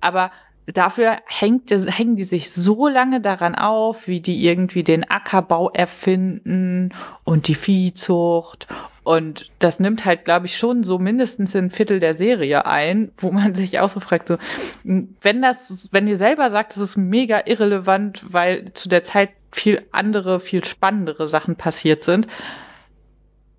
[0.00, 0.30] Aber
[0.66, 6.90] dafür hängt, hängen die sich so lange daran auf, wie die irgendwie den Ackerbau erfinden
[7.24, 8.66] und die Viehzucht.
[9.02, 13.30] Und das nimmt halt, glaube ich, schon so mindestens ein Viertel der Serie ein, wo
[13.30, 14.38] man sich auch so fragt, so,
[14.82, 19.84] wenn das, wenn ihr selber sagt, das ist mega irrelevant, weil zu der Zeit viel
[19.92, 22.26] andere, viel spannendere Sachen passiert sind,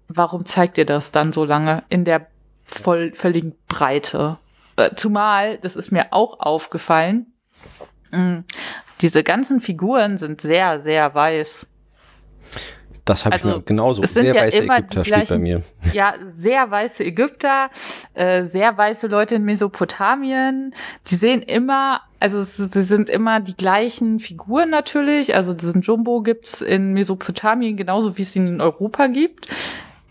[0.07, 2.27] warum zeigt ihr das dann so lange in der
[2.65, 4.37] voll, völligen Breite?
[4.75, 7.27] Äh, Zumal, das ist mir auch aufgefallen,
[8.11, 8.43] mh,
[9.01, 11.67] diese ganzen Figuren sind sehr, sehr weiß.
[13.05, 14.01] Das habe Also, ich mir genauso.
[14.01, 15.63] es sind Sehr ja weiße immer Ägypter die steht bei gleichen- mir.
[15.93, 17.69] Ja, sehr weiße Ägypter,
[18.15, 20.73] äh, sehr weiße Leute in Mesopotamien.
[21.07, 25.35] Die sehen immer, also sie sind immer die gleichen Figuren natürlich.
[25.35, 29.49] Also diesen Jumbo gibt's in Mesopotamien genauso wie es ihn in Europa gibt.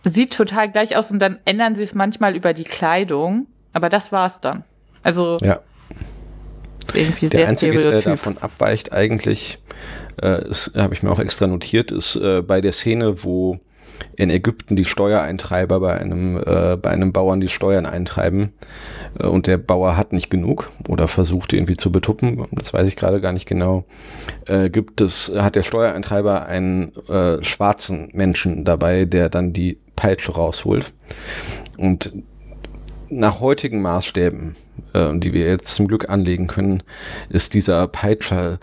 [0.05, 3.47] Sieht total gleich aus und dann ändern sie es manchmal über die Kleidung.
[3.73, 4.65] Aber das war's dann.
[5.03, 5.61] Also Ja.
[6.95, 8.05] irgendwie Der sehr einzige, der stereotyp.
[8.05, 9.59] davon abweicht eigentlich,
[10.23, 10.43] äh,
[10.77, 13.59] habe ich mir auch extra notiert, ist äh, bei der Szene, wo
[14.17, 18.53] in Ägypten die Steuereintreiber bei einem, äh, bei einem Bauern die Steuern eintreiben
[19.19, 22.97] äh, und der Bauer hat nicht genug oder versucht irgendwie zu betuppen, das weiß ich
[22.97, 23.85] gerade gar nicht genau,
[24.47, 30.33] äh, gibt es, hat der Steuereintreiber einen äh, schwarzen Menschen dabei, der dann die Peitsche
[30.33, 30.93] rausholt
[31.77, 32.13] und
[33.11, 34.57] nach heutigen Maßstäben,
[34.93, 36.83] äh, die wir jetzt zum Glück anlegen können,
[37.29, 38.59] ist dieser Peitscher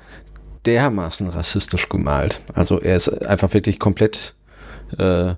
[0.65, 2.41] dermaßen rassistisch gemalt.
[2.53, 4.35] Also er ist einfach wirklich komplett,
[4.97, 5.35] äh,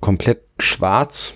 [0.00, 1.34] komplett schwarz,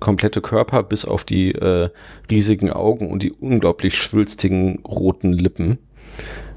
[0.00, 1.90] komplette Körper bis auf die äh,
[2.30, 5.78] riesigen Augen und die unglaublich schwülstigen roten Lippen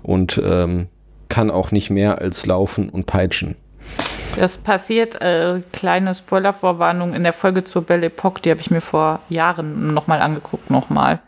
[0.04, 0.88] und ähm,
[1.30, 3.56] kann auch nicht mehr als laufen und peitschen.
[4.36, 8.82] Das passiert, äh, kleine Spoilervorwarnung in der Folge zur Belle Epoque, die habe ich mir
[8.82, 11.20] vor Jahren nochmal angeguckt, nochmal.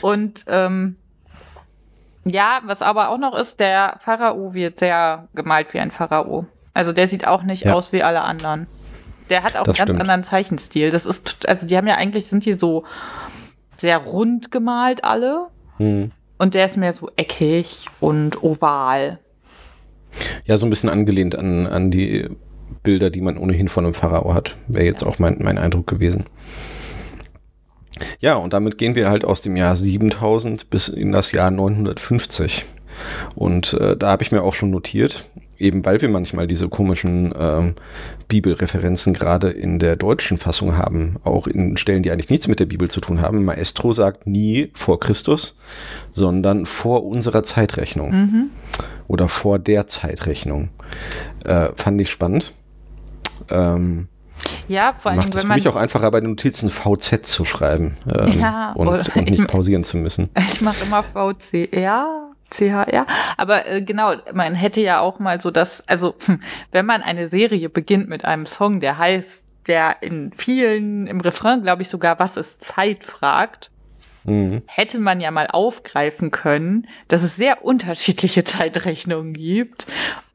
[0.00, 0.96] Und ähm,
[2.26, 6.46] ja, was aber auch noch ist, der Pharao wird sehr gemalt wie ein Pharao.
[6.74, 7.74] Also der sieht auch nicht Ja.
[7.74, 8.66] aus wie alle anderen.
[9.30, 10.00] Der hat auch Das einen ganz stimmt.
[10.00, 10.90] anderen Zeichenstil.
[10.90, 12.84] Das ist, also die haben ja eigentlich, sind die so
[13.76, 15.46] sehr rund gemalt alle.
[15.78, 16.12] Hm.
[16.38, 19.18] Und der ist mehr so eckig und oval.
[20.44, 22.28] Ja, so ein bisschen angelehnt an, an die
[22.82, 24.56] Bilder, die man ohnehin von einem Pharao hat.
[24.68, 26.24] Wäre jetzt auch mein, mein Eindruck gewesen.
[28.20, 32.64] Ja, und damit gehen wir halt aus dem Jahr 7000 bis in das Jahr 950.
[33.34, 35.28] Und äh, da habe ich mir auch schon notiert,
[35.58, 37.74] eben weil wir manchmal diese komischen ähm,
[38.28, 42.66] Bibelreferenzen gerade in der deutschen Fassung haben, auch in Stellen, die eigentlich nichts mit der
[42.66, 43.44] Bibel zu tun haben.
[43.44, 45.56] Maestro sagt nie vor Christus,
[46.12, 48.50] sondern vor unserer Zeitrechnung
[49.08, 50.70] oder vor der Zeitrechnung.
[51.44, 52.54] Äh, fand ich spannend.
[53.50, 54.08] Ähm,
[54.68, 57.96] Ja, vor Dingen, macht es für mich auch einfacher, bei den Notizen VZ zu schreiben
[58.12, 60.28] ähm, Ja, und, und nicht pausieren zu müssen.
[60.38, 63.06] Ich mache immer VCR, CHR.
[63.36, 66.40] Aber äh, genau, man hätte ja auch mal so das, also hm,
[66.72, 71.62] wenn man eine Serie beginnt mit einem Song, der heißt, der in vielen, im Refrain,
[71.62, 73.70] glaube ich sogar, was ist Zeit fragt,
[74.26, 74.62] Mhm.
[74.66, 79.86] hätte man ja mal aufgreifen können, dass es sehr unterschiedliche Zeitrechnungen gibt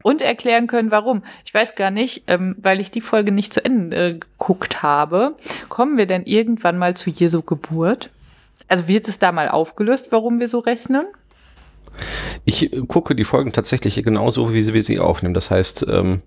[0.02, 1.22] und erklären können, warum.
[1.44, 5.36] Ich weiß gar nicht, ähm, weil ich die Folge nicht zu Ende äh, geguckt habe,
[5.68, 8.10] kommen wir denn irgendwann mal zu Jesu Geburt?
[8.68, 11.06] Also wird es da mal aufgelöst, warum wir so rechnen?
[12.44, 15.34] Ich äh, gucke die Folgen tatsächlich genauso, wie wir sie aufnehmen.
[15.34, 16.22] Das heißt, ähm,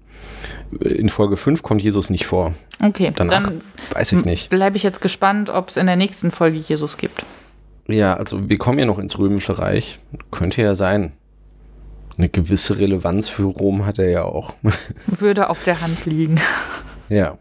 [0.79, 2.53] in Folge 5 kommt Jesus nicht vor.
[2.83, 3.61] Okay, Danach dann
[3.93, 4.49] weiß ich nicht.
[4.49, 7.23] bleibe ich jetzt gespannt, ob es in der nächsten Folge Jesus gibt.
[7.87, 9.99] Ja, also wir kommen ja noch ins Römische Reich.
[10.31, 11.13] Könnte ja sein.
[12.17, 14.53] Eine gewisse Relevanz für Rom hat er ja auch.
[15.07, 16.39] Würde auf der Hand liegen.
[17.09, 17.37] ja.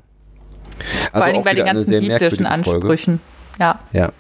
[1.13, 2.47] Vor allen Dingen auch bei den ganzen biblischen.
[2.47, 3.21] Ansprüchen.
[3.59, 3.79] Ja.
[3.93, 4.13] Ja.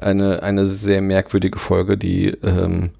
[0.00, 2.90] Eine, eine sehr merkwürdige Folge, die ähm,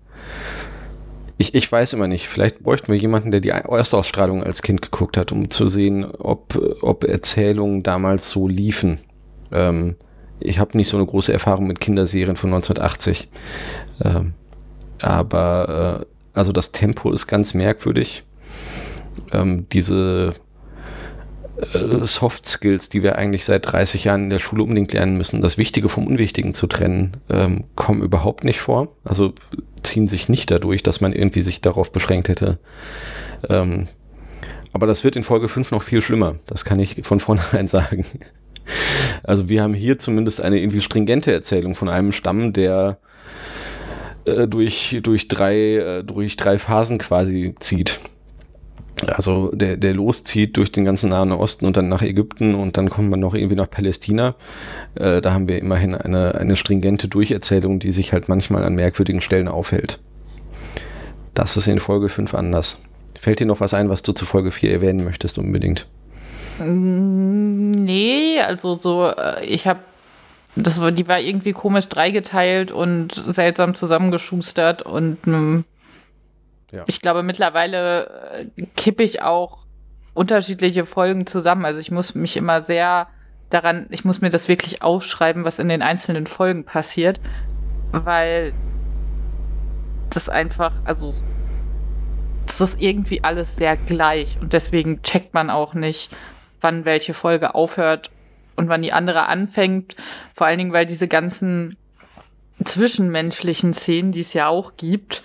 [1.39, 2.29] ich, ich weiß immer nicht.
[2.29, 6.61] Vielleicht bräuchten wir jemanden, der die Erstausstrahlung als Kind geguckt hat, um zu sehen, ob,
[6.83, 8.99] ob Erzählungen damals so liefen.
[9.53, 9.95] Ähm,
[10.41, 13.29] ich habe nicht so eine große Erfahrung mit Kinderserien von 1980.
[14.05, 14.35] Ähm,
[15.01, 18.25] aber äh, also das Tempo ist ganz merkwürdig.
[19.33, 20.35] Ähm, diese
[21.59, 25.41] äh, Soft Skills, die wir eigentlich seit 30 Jahren in der Schule unbedingt lernen müssen,
[25.41, 28.97] das Wichtige vom Unwichtigen zu trennen, ähm, kommen überhaupt nicht vor.
[29.05, 29.33] Also
[29.83, 32.59] ziehen sich nicht dadurch, dass man irgendwie sich darauf beschränkt hätte.
[33.49, 33.89] Ähm,
[34.73, 36.37] aber das wird in Folge 5 noch viel schlimmer.
[36.47, 38.05] Das kann ich von vornherein sagen.
[39.23, 42.99] Also wir haben hier zumindest eine irgendwie stringente Erzählung von einem Stamm, der
[44.25, 48.01] äh, durch, durch, drei, äh, durch drei Phasen quasi zieht.
[49.07, 52.91] also der, der loszieht durch den ganzen Nahen Osten und dann nach Ägypten und dann
[52.91, 54.35] kommt man noch irgendwie nach Palästina.
[54.95, 59.21] Äh, da haben wir immerhin eine, eine stringente Durcherzählung, die sich halt manchmal an merkwürdigen
[59.21, 60.01] Stellen aufhält.
[61.35, 62.81] Das ist in Folge 5 anders.
[63.21, 65.87] Fällt dir noch was ein, was du zu Folge 4 erwähnen möchtest unbedingt?
[66.61, 69.81] Nee, also so, äh, ich habe,
[70.57, 75.65] das war, die war irgendwie komisch dreigeteilt und seltsam zusammengeschustert und ähm,
[76.73, 76.85] Ja.
[76.87, 79.59] ich glaube mittlerweile äh, kippe ich auch
[80.15, 81.65] unterschiedliche Folgen zusammen.
[81.65, 83.07] Also ich muss mich immer sehr
[83.51, 87.21] daran, ich muss mir das wirklich aufschreiben, was in den einzelnen Folgen passiert,
[87.93, 88.53] weil
[90.11, 91.15] das einfach, also
[92.47, 96.11] das ist irgendwie alles sehr gleich und deswegen checkt man auch nicht,
[96.61, 98.11] wann welche Folge aufhört
[98.57, 99.97] und wann die andere anfängt.
[100.35, 101.77] Vor allen Dingen, weil diese ganzen
[102.65, 105.23] zwischenmenschlichen Szenen, die es ja auch gibt,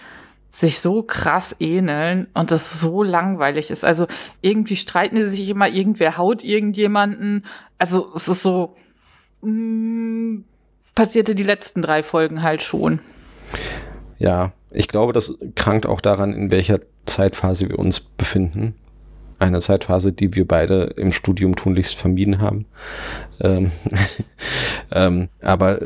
[0.51, 3.83] sich so krass ähneln und das so langweilig ist.
[3.83, 4.05] Also
[4.41, 7.43] irgendwie streiten die sich immer, irgendwer haut irgendjemanden.
[7.79, 8.75] Also es ist so,
[9.41, 10.43] mh,
[10.93, 12.99] passierte die letzten drei Folgen halt schon.
[14.19, 18.75] Ja, ich glaube, das krankt auch daran, in welcher Zeitphase wir uns befinden.
[19.39, 22.65] Eine Zeitphase, die wir beide im Studium tunlichst vermieden haben.
[23.41, 23.71] Ähm,
[24.91, 25.79] ähm, aber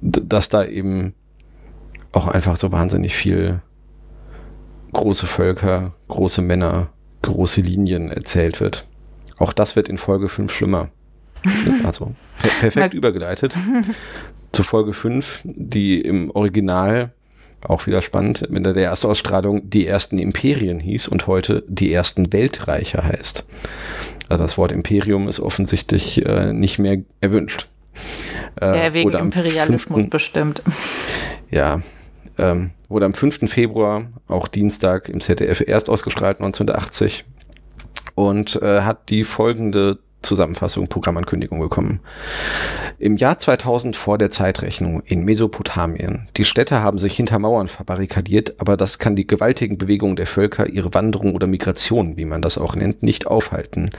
[0.00, 1.14] dass da eben
[2.12, 3.60] auch einfach so wahnsinnig viel
[4.92, 6.90] große Völker, große Männer,
[7.22, 8.86] große Linien erzählt wird.
[9.36, 10.90] Auch das wird in Folge 5 schlimmer.
[11.84, 13.54] Also per perfekt übergeleitet
[14.52, 17.12] zu Folge 5, die im Original
[17.64, 22.32] auch wieder spannend, mit der erste Ausstrahlung die ersten Imperien hieß und heute die ersten
[22.32, 23.46] Weltreiche heißt.
[24.28, 27.68] Also das Wort Imperium ist offensichtlich äh, nicht mehr erwünscht.
[28.60, 30.10] Äh, Ja, wegen Imperialismus 5.
[30.10, 30.62] bestimmt.
[31.50, 31.82] Ja,
[32.36, 33.48] ähm, wurde am 5.
[33.48, 37.24] Februar, auch Dienstag, im ZDF erst ausgestrahlt, 1980.
[38.16, 42.00] Und äh, hat die folgende Zusammenfassung, Programmankündigung bekommen.
[43.00, 46.28] Im Jahr 2000 vor der Zeitrechnung in Mesopotamien.
[46.36, 50.68] Die Städte haben sich hinter Mauern verbarrikadiert, aber das kann die gewaltigen Bewegungen der Völker,
[50.68, 53.90] ihre Wanderung oder Migration, wie man das auch nennt, nicht aufhalten.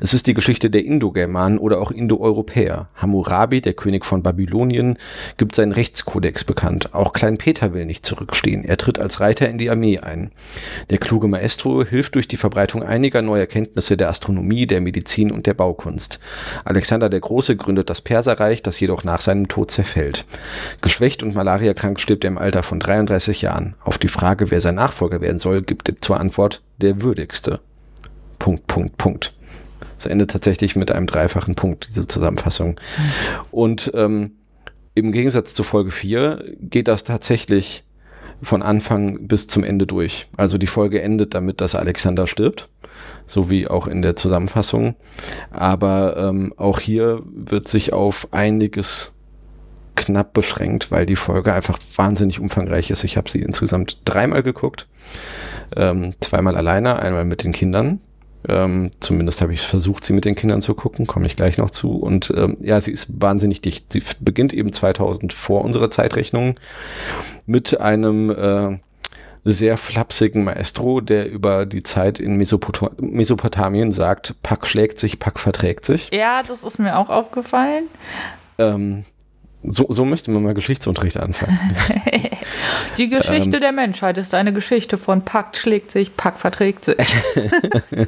[0.00, 2.88] Es ist die Geschichte der Indogermanen oder auch Indoeuropäer.
[2.94, 4.96] Hammurabi, der König von Babylonien,
[5.36, 6.94] gibt seinen Rechtskodex bekannt.
[6.94, 8.64] Auch Klein Peter will nicht zurückstehen.
[8.64, 10.30] Er tritt als Reiter in die Armee ein.
[10.88, 15.46] Der kluge Maestro hilft durch die Verbreitung einiger neuer Kenntnisse der Astronomie, der Medizin und
[15.46, 16.20] der Baukunst.
[16.64, 20.24] Alexander der Große gründet das Perserreich, das jedoch nach seinem Tod zerfällt.
[20.82, 23.74] Geschwächt und malariakrank stirbt er im Alter von 33 Jahren.
[23.82, 27.58] Auf die Frage, wer sein Nachfolger werden soll, gibt er zur Antwort der würdigste.
[28.38, 29.34] Punkt, Punkt, Punkt.
[29.98, 32.80] Es endet tatsächlich mit einem dreifachen Punkt, diese Zusammenfassung.
[33.50, 34.32] Und ähm,
[34.94, 37.84] im Gegensatz zu Folge 4 geht das tatsächlich
[38.42, 40.28] von Anfang bis zum Ende durch.
[40.36, 42.68] Also die Folge endet damit, dass Alexander stirbt,
[43.26, 44.96] so wie auch in der Zusammenfassung.
[45.50, 49.14] Aber ähm, auch hier wird sich auf einiges
[49.96, 53.04] knapp beschränkt, weil die Folge einfach wahnsinnig umfangreich ist.
[53.04, 54.88] Ich habe sie insgesamt dreimal geguckt.
[55.76, 58.00] Ähm, zweimal alleine, einmal mit den Kindern.
[58.48, 61.70] Ähm, zumindest habe ich versucht, sie mit den Kindern zu gucken, komme ich gleich noch
[61.70, 61.96] zu.
[61.96, 63.92] Und ähm, ja, sie ist wahnsinnig dicht.
[63.92, 66.58] Sie beginnt eben 2000 vor unserer Zeitrechnung
[67.46, 68.78] mit einem äh,
[69.44, 75.38] sehr flapsigen Maestro, der über die Zeit in Mesopota Mesopotamien sagt, Pack schlägt sich, Pack
[75.38, 76.10] verträgt sich.
[76.12, 77.84] Ja, das ist mir auch aufgefallen.
[78.58, 79.04] Ähm,
[79.62, 81.58] so, so müsste man mal Geschichtsunterricht anfangen.
[82.96, 83.60] Die Geschichte Ähm.
[83.60, 86.96] der Menschheit ist eine Geschichte von Pakt schlägt sich, Pakt verträgt sich.
[87.36, 88.06] äh,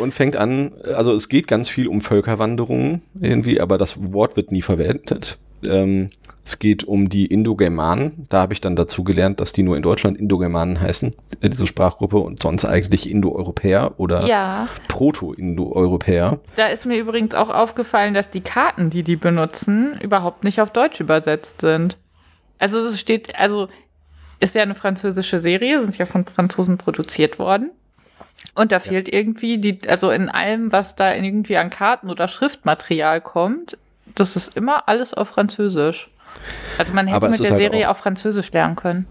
[0.00, 4.52] und fängt an, also es geht ganz viel um Völkerwanderungen irgendwie, aber das Wort wird
[4.52, 5.38] nie verwendet.
[5.64, 6.10] Ähm,
[6.44, 8.26] es geht um die Indogermanen.
[8.30, 11.66] Da habe ich dann dazu gelernt, dass die nur in Deutschland Indogermanen heißen, äh, diese
[11.66, 16.38] Sprachgruppe, und sonst eigentlich Indoeuropäer oder Ja, Proto-Indoeuropäer.
[16.56, 20.72] da ist mir übrigens auch aufgefallen, dass die Karten, die die benutzen, überhaupt nicht auf
[20.72, 21.96] Deutsch übersetzt sind.
[22.58, 23.68] Also es steht, also
[24.40, 27.70] ist ja eine französische Serie, sind ja von Franzosen produziert worden.
[28.54, 33.20] Und da fehlt irgendwie die, also in allem, was da irgendwie an Karten oder Schriftmaterial
[33.20, 33.78] kommt,
[34.20, 36.10] das ist immer alles auf Französisch.
[36.78, 39.06] Also man hätte Aber mit der halt Serie auch- auch Französisch lernen können.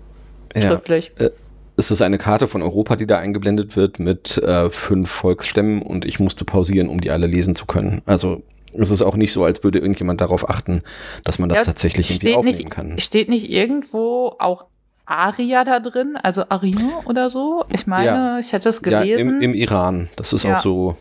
[0.56, 0.62] Ja.
[0.64, 1.12] Schriftlich.
[1.18, 1.32] Äh,
[1.80, 6.06] Es ist eine Karte von Europa, die da eingeblendet wird mit äh, fünf Volksstämmen und
[6.06, 8.02] ich musste pausieren, um die alle lesen zu können.
[8.08, 8.42] Also
[8.74, 10.82] es ist auch nicht so, als würde irgendjemand darauf achten,
[11.24, 12.98] dass man das Ja, tatsächlich irgendwie aufnehmen nicht, kann.
[13.00, 14.66] Steht nicht irgendwo auch
[15.06, 16.18] Aria da drin?
[16.22, 17.64] Also Arion oder so?
[17.70, 18.40] Ich meine, Ja.
[18.40, 19.36] ich hätte es Ja, gelesen.
[19.38, 20.10] im, im Iran.
[20.16, 20.58] Das ist Ja.
[20.58, 20.98] auch so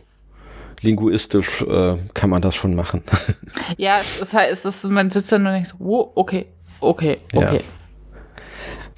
[0.81, 3.03] linguistisch, äh, kann man das schon machen.
[3.77, 6.47] ja, es ist halt, es ist, man sitzt dann nur nicht so, oh, okay,
[6.81, 7.51] okay, Ja.
[7.53, 7.61] okay.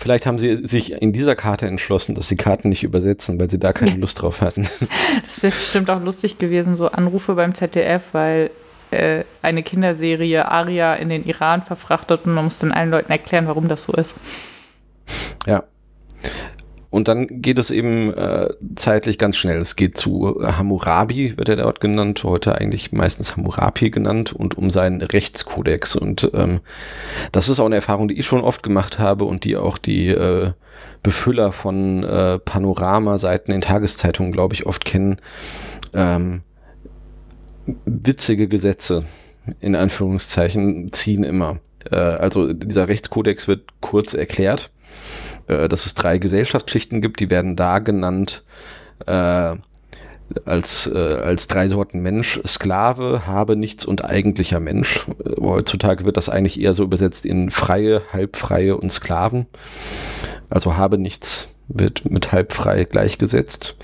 [0.01, 3.59] Vielleicht haben sie sich in dieser Karte entschlossen, dass sie Karten nicht übersetzen, weil sie
[3.59, 4.68] da keine Lust drauf hatten.
[5.24, 8.51] Das wäre bestimmt auch lustig gewesen, so Anrufe beim ZDF, weil
[8.93, 13.49] äh, eine Kinderserie Aria in den Iran verfrachtet und man muss dann allen Leuten erklären,
[13.49, 14.14] warum das so ist.
[15.47, 15.64] Ja.
[16.91, 19.59] Und dann geht es eben äh, zeitlich ganz schnell.
[19.59, 24.70] Es geht zu Hammurabi, wird er dort genannt, heute eigentlich meistens Hammurapi genannt, und um
[24.70, 25.97] seinen Rechtskodex.
[25.97, 26.61] Und ähm,
[27.30, 30.09] das ist auch eine Erfahrung, die ich schon oft gemacht habe und die auch die
[30.09, 30.53] äh,
[31.03, 35.18] Befüller von äh, Panorama-Seiten in Tageszeitungen, glaube ich, oft kennen.
[35.93, 36.41] Ähm,
[37.84, 39.05] witzige Gesetze,
[39.61, 41.59] in Anführungszeichen, ziehen immer.
[41.91, 44.70] Äh, also dieser Rechtskodex wird kurz erklärt
[45.49, 48.44] äh, dass es drei Gesellschaftsschichten gibt, die werden da genannt
[49.07, 49.57] äh,
[50.44, 55.07] als, äh, als drei Sorten Mensch, Sklave, habe nichts und eigentlicher Mensch.
[55.24, 59.46] Äh, heutzutage wird das eigentlich eher so übersetzt in freie, halbfreie und Sklaven.
[60.51, 63.76] Also habe nichts wird mit halbfrei gleichgesetzt.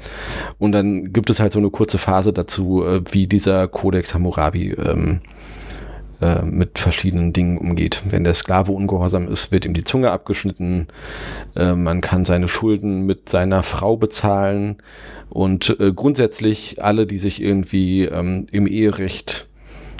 [0.58, 4.72] Und dann gibt es halt so eine kurze Phase dazu, äh, wie dieser Kodex Hammurabi
[4.72, 5.20] ähm,
[6.20, 8.02] äh, mit verschiedenen Dingen umgeht.
[8.04, 10.88] Wenn der Sklave ungehorsam ist, wird ihm die Zunge abgeschnitten.
[11.56, 14.76] Äh, man kann seine Schulden mit seiner Frau bezahlen.
[15.30, 19.48] Und äh, grundsätzlich alle, die sich irgendwie ähm, im Eherecht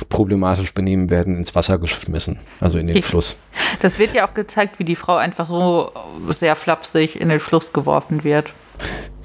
[0.09, 3.39] problematisch benehmen, werden ins Wasser geschmissen, also in den Fluss.
[3.81, 5.93] Das wird ja auch gezeigt, wie die Frau einfach so
[6.31, 8.53] sehr flapsig in den Fluss geworfen wird.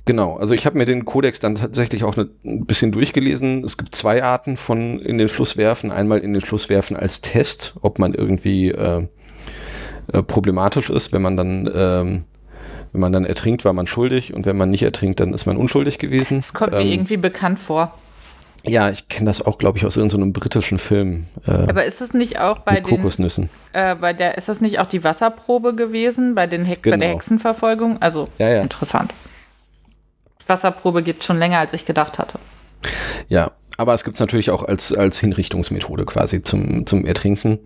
[0.06, 3.64] Genau, also ich habe mir den Kodex dann tatsächlich auch ne, ein bisschen durchgelesen.
[3.64, 5.92] Es gibt zwei Arten von in den Fluss werfen.
[5.92, 9.08] Einmal in den Fluss werfen als Test, ob man irgendwie äh,
[10.12, 11.14] äh, problematisch ist.
[11.14, 12.24] Wenn man dann ähm,
[12.92, 15.58] wenn man dann ertrinkt, war man schuldig und wenn man nicht ertrinkt, dann ist man
[15.58, 16.38] unschuldig gewesen.
[16.40, 17.94] Das kommt mir Ähm, irgendwie bekannt vor.
[18.66, 21.28] Ja, ich kenne das auch, glaube ich, aus irgendeinem britischen Film.
[21.48, 23.50] Äh, Aber ist es nicht auch bei den, Kokosnüssen.
[23.74, 27.00] äh, bei der, ist das nicht auch die Wasserprobe gewesen bei, den Heck bei der
[27.00, 27.12] Genau.
[27.14, 28.02] Hexenverfolgung?
[28.02, 28.62] Also Ja, ja.
[28.62, 29.14] interessant.
[30.48, 32.40] Wasserprobe gibt schon länger, als ich gedacht hatte.
[33.28, 37.60] Ja, aber es gibt es natürlich auch als, als Hinrichtungsmethode quasi zum, zum Ertrinken.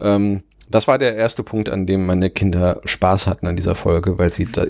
[0.00, 4.18] Ähm, das war der erste Punkt, an dem meine Kinder Spaß hatten an dieser Folge,
[4.18, 4.64] weil sie da,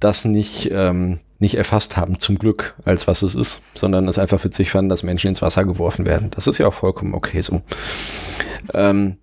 [0.00, 4.42] das nicht, ähm, nicht erfasst haben, zum Glück, als was es ist, sondern es einfach
[4.44, 6.30] witzig fanden, dass Menschen ins Wasser geworfen werden.
[6.30, 7.62] Das ist ja auch vollkommen okay so.
[8.72, 9.18] Ähm,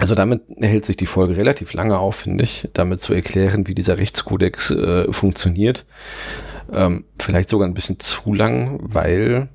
[0.00, 3.74] also damit hält sich die Folge relativ lange auf, finde ich, damit zu erklären, wie
[3.74, 5.84] dieser Rechtskodex äh, funktioniert.
[6.72, 9.48] Ähm, vielleicht sogar ein bisschen zu lang, weil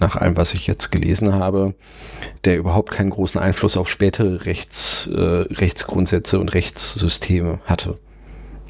[0.00, 1.74] nach allem, was ich jetzt gelesen habe,
[2.44, 7.98] der überhaupt keinen großen Einfluss auf spätere Rechts, äh, Rechtsgrundsätze und Rechtssysteme hatte.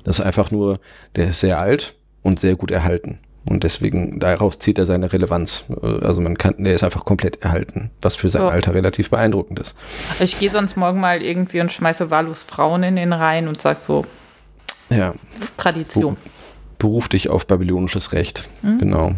[0.05, 0.79] Das ist einfach nur,
[1.16, 3.20] der ist sehr alt und sehr gut erhalten.
[3.47, 5.64] Und deswegen, daraus zieht er seine Relevanz.
[5.82, 8.49] Äh, Also man kann, der ist einfach komplett erhalten, was für sein Ja.
[8.49, 9.76] Alter relativ beeindruckend ist.
[10.20, 13.76] Ich gehe sonst morgen mal irgendwie und schmeiße wahllos Frauen in den Reihen und sag
[13.78, 14.07] so,
[14.90, 16.16] Ja, das ist Tradition.
[16.78, 18.49] beruf dich auf babylonisches Recht.
[18.62, 19.12] Genau.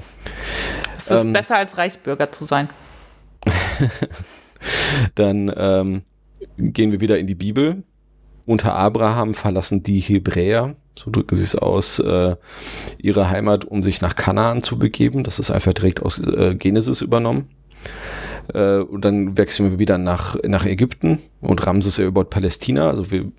[0.96, 2.68] Es ist ähm, besser als Reichsbürger zu sein.
[5.14, 6.02] Dann ähm,
[6.58, 7.82] gehen wir wieder in die Bibel.
[8.44, 12.36] Unter Abraham verlassen die Hebräer, so drücken sie es aus, äh,
[12.98, 15.24] ihre Heimat, um sich nach Kanaan zu begeben.
[15.24, 17.48] Das ist einfach direkt aus äh, Genesis übernommen.
[18.52, 22.88] Äh, und dann wechseln wir wieder nach, nach Ägypten und Ramses erobert Palästina.
[22.88, 23.30] Also wir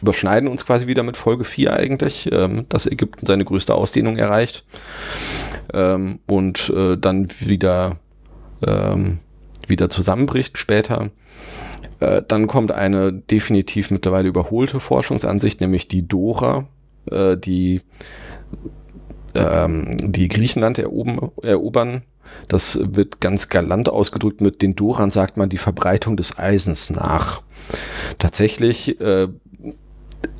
[0.00, 4.64] überschneiden uns quasi wieder mit Folge 4 eigentlich, ähm, dass Ägypten seine größte Ausdehnung erreicht.
[5.72, 7.98] Ähm, und äh, dann wieder,
[8.66, 9.18] ähm,
[9.66, 11.10] wieder zusammenbricht später.
[12.00, 16.66] Äh, dann kommt eine definitiv mittlerweile überholte Forschungsansicht, nämlich die Dora,
[17.10, 17.82] äh, die,
[19.34, 22.02] ähm, die Griechenland eroben, erobern.
[22.48, 27.42] Das wird ganz galant ausgedrückt mit den Doran sagt man die Verbreitung des Eisens nach.
[28.18, 29.28] Tatsächlich äh,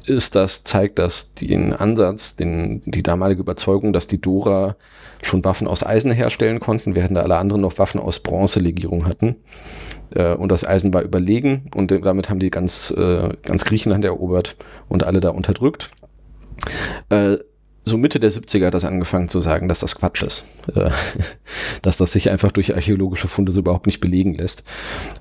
[0.06, 4.76] ist das, zeigt das den Ansatz, den, die damalige Überzeugung, dass die Dora
[5.22, 9.36] schon Waffen aus Eisen herstellen konnten, während alle anderen noch Waffen aus Bronzelegierung hatten.
[10.14, 14.56] Äh, und das Eisen war überlegen und damit haben die ganz, äh, ganz Griechenland erobert
[14.88, 15.90] und alle da unterdrückt.
[17.08, 17.38] Äh,
[17.86, 20.44] so Mitte der 70er hat das angefangen zu sagen, dass das Quatsch ist.
[20.74, 20.88] Äh,
[21.82, 24.64] dass das sich einfach durch archäologische Funde so überhaupt nicht belegen lässt.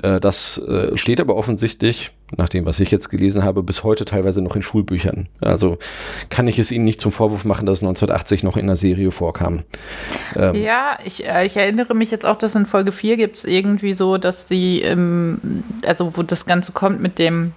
[0.01, 0.61] Äh, das
[0.95, 4.63] steht aber offensichtlich, nach dem, was ich jetzt gelesen habe, bis heute teilweise noch in
[4.63, 5.27] Schulbüchern.
[5.41, 5.77] Also
[6.29, 9.11] kann ich es Ihnen nicht zum Vorwurf machen, dass es 1980 noch in einer Serie
[9.11, 9.63] vorkam.
[10.37, 13.93] Ähm, Ja, ich, ich erinnere mich jetzt auch, dass in Folge 4 gibt es irgendwie
[13.93, 17.51] so, dass die, ähm, also wo das Ganze kommt mit dem,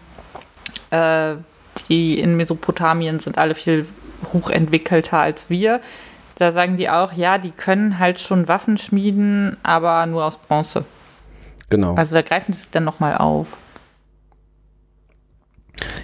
[1.89, 3.87] die in Mesopotamien sind alle viel
[4.33, 5.81] hochentwickelter als wir.
[6.37, 10.85] Da sagen die auch, ja, die können halt schon Waffen schmieden, aber nur aus Bronze.
[11.71, 11.95] Genau.
[11.95, 13.57] Also da greifen sie sich dann nochmal auf.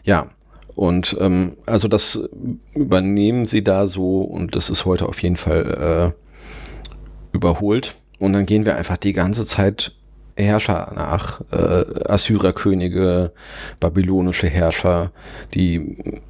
[0.05, 0.29] Ja,
[0.75, 2.29] Und ähm, also das
[2.75, 7.97] übernehmen sie da so und das ist heute auf jeden Fall äh, überholt.
[8.19, 9.95] Und dann gehen wir einfach die ganze Zeit
[10.37, 13.33] Herrscher nach, äh, Assyrerkönige,
[13.81, 15.11] babylonische Herrscher,
[15.55, 16.23] die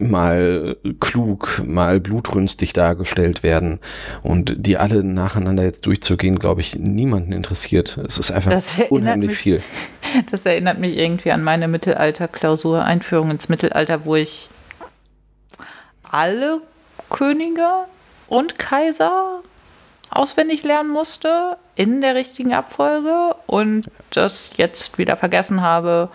[0.00, 3.80] mal klug, mal blutrünstig dargestellt werden
[4.22, 7.98] und die alle nacheinander jetzt durchzugehen, glaube ich, niemanden interessiert.
[8.06, 9.62] Es ist einfach unheimlich mich- viel.
[10.30, 14.48] Das erinnert mich irgendwie an meine Mittelalter-Klausur, Einführung ins Mittelalter, wo ich
[16.10, 16.60] alle
[17.10, 17.66] Könige
[18.28, 19.42] und Kaiser
[20.10, 26.08] auswendig lernen musste in der richtigen Abfolge und das jetzt wieder vergessen habe,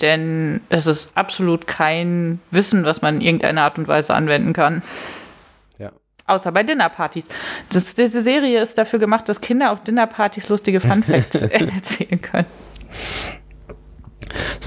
[0.00, 4.82] denn es ist absolut kein Wissen, was man in irgendeiner Art und Weise anwenden kann.
[5.78, 5.90] Ja.
[6.26, 7.26] Außer bei Dinnerpartys.
[7.70, 12.46] Das, diese Serie ist dafür gemacht, dass Kinder auf Dinnerpartys lustige Funfacts erzählen können.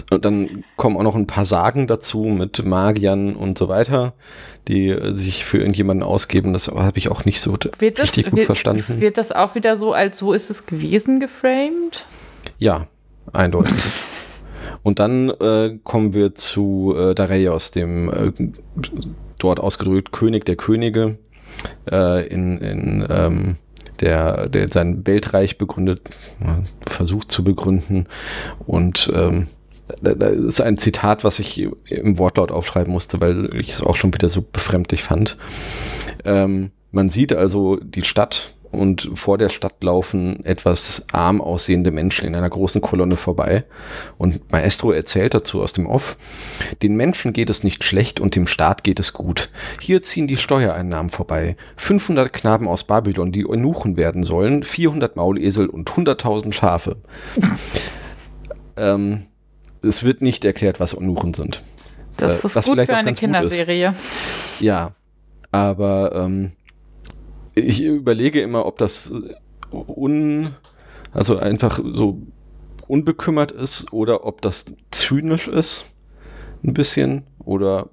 [0.10, 4.14] Und dann kommen auch noch ein paar Sagen dazu mit Magiern und so weiter,
[4.68, 6.54] die äh, sich für irgendjemanden ausgeben.
[6.54, 9.00] Das habe ich auch nicht so Wird das, richtig gut wird, verstanden.
[9.02, 12.06] wird das auch wieder so als so ist es gewesen geframed?
[12.58, 12.88] Ja,
[13.34, 13.76] eindeutig.
[14.84, 18.32] Und dann äh, kommen wir zu äh, Dareios, dem äh,
[19.40, 21.18] dort ausgedrückt König der Könige,
[21.92, 23.58] äh, in, in ähm,
[24.00, 26.02] der, der sein Weltreich begründet,
[26.40, 28.08] äh, versucht zu begründen.
[28.66, 29.48] Und ähm,
[30.02, 34.14] da, ist ein Zitat, was ich im Wortlaut aufschreiben musste, weil ich es auch schon
[34.14, 35.38] wieder so befremdlich fand.
[36.26, 42.26] Ähm, man sieht also die Stadt und vor der Stadt laufen etwas arm aussehende Menschen
[42.26, 43.66] in einer großen Kolonne vorbei.
[44.18, 46.18] Und Maestro erzählt dazu aus dem Off,
[46.82, 49.50] den Menschen geht es nicht schlecht und dem Staat geht es gut.
[49.82, 51.58] Hier ziehen die Steuereinnahmen vorbei.
[51.76, 56.96] 500 Knaben aus Babylon, die Eunuchen werden sollen, 400 Maulesel und 100.000 Schafe.
[58.78, 59.28] ähm,
[59.84, 61.64] es wird nicht erklärt, was Eunuchen sind.
[62.18, 63.14] Das Äh, ist gut für eine.
[63.14, 63.94] Kinderserie.
[64.60, 64.92] Ja,
[65.52, 66.52] aber ähm,
[67.56, 69.36] ich überlege immer, ob das äh,
[69.72, 70.56] un,
[71.14, 72.22] also einfach so
[72.88, 75.86] unbekümmert ist oder ob das zynisch ist,
[76.64, 77.88] ein bisschen oder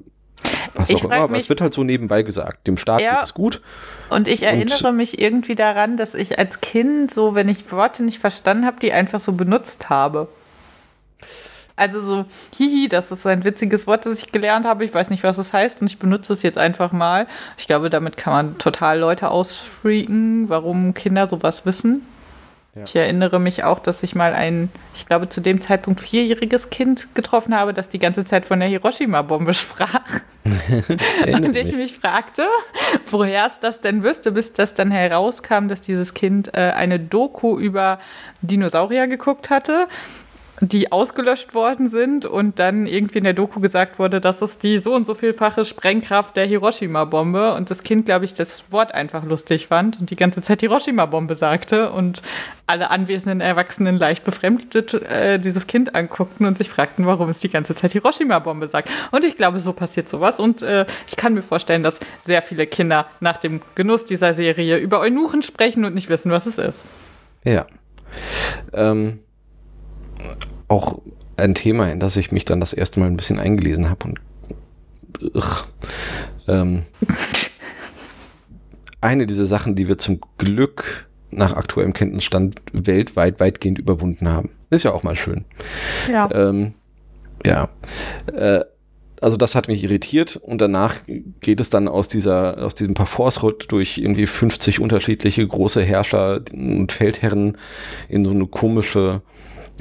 [0.74, 1.14] was Ich auch immer.
[1.16, 2.66] Aber mich- es wird halt so nebenbei gesagt.
[2.66, 3.14] Dem Staat Ja.
[3.16, 3.62] geht es gut.
[4.10, 8.18] Und ich erinnere mich irgendwie daran, dass ich als Kind so, wenn ich Worte nicht
[8.18, 10.28] verstanden habe, die einfach so benutzt habe.
[11.78, 12.24] Also so,
[12.56, 14.84] hihi, das ist ein witziges Wort, das ich gelernt habe.
[14.84, 17.26] Ich weiß nicht, was es heißt und ich benutze es jetzt einfach mal.
[17.56, 22.02] Ich glaube, damit kann man total Leute ausfreaken, warum Kinder sowas wissen.
[22.78, 22.84] Ja.
[22.84, 27.14] Ich erinnere mich auch, dass ich mal ein, ich glaube, zu dem Zeitpunkt vierjähriges Kind
[27.14, 30.00] getroffen habe, das die ganze Zeit von der Hiroshima-Bombe sprach.
[30.44, 31.76] Und ich mich.
[31.76, 32.42] mich fragte,
[33.10, 37.58] woher es das denn wüsste, bis das dann herauskam, dass dieses Kind äh, eine Doku
[37.58, 37.98] über
[38.42, 39.88] Dinosaurier geguckt hatte,
[40.60, 44.78] die ausgelöscht worden sind und dann irgendwie in der Doku gesagt wurde, das ist die
[44.78, 49.24] so und so vielfache Sprengkraft der Hiroshima-Bombe und das Kind, glaube ich, das Wort einfach
[49.24, 52.22] lustig fand und die ganze Zeit Hiroshima-Bombe sagte und
[52.66, 57.48] alle anwesenden Erwachsenen leicht befremdet äh, dieses Kind anguckten und sich fragten, warum es die
[57.48, 58.90] ganze Zeit Hiroshima-Bombe sagt.
[59.10, 62.66] Und ich glaube, so passiert sowas und äh, ich kann mir vorstellen, dass sehr viele
[62.66, 66.84] Kinder nach dem Genuss dieser Serie über Eunuchen sprechen und nicht wissen, was es ist.
[67.44, 67.66] Ja.
[68.72, 69.20] Ähm,
[70.68, 71.00] auch
[71.36, 74.20] ein Thema, in das ich mich dann das erste Mal ein bisschen eingelesen habe und
[75.34, 75.64] ugh,
[76.46, 76.84] ähm,
[79.00, 84.50] eine dieser Sachen, die wir zum Glück nach aktuellem Kenntnisstand weltweit weitgehend überwunden haben.
[84.70, 85.44] Ist ja auch mal schön.
[86.10, 86.28] Ja.
[86.32, 86.74] Ähm,
[87.44, 87.68] ja.
[88.32, 88.64] Äh,
[89.20, 90.98] also das hat mich irritiert und danach
[91.40, 96.92] geht es dann aus dieser, aus diesem Parforce-Ritt durch irgendwie 50 unterschiedliche große Herrscher und
[96.92, 97.58] Feldherren
[98.08, 99.22] in so eine komische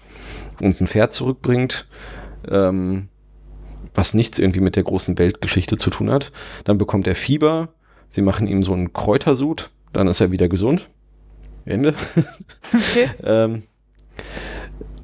[0.61, 1.87] und ein Pferd zurückbringt.
[2.47, 3.07] Ähm,
[3.95, 6.31] was nichts irgendwie mit der großen Weltgeschichte zu tun hat.
[6.65, 7.69] Dann bekommt er Fieber.
[8.09, 9.71] Sie machen ihm so einen Kräutersud.
[9.93, 10.89] Dann ist er wieder gesund.
[11.65, 11.95] Ende.
[12.71, 13.09] Okay.
[13.23, 13.63] ähm,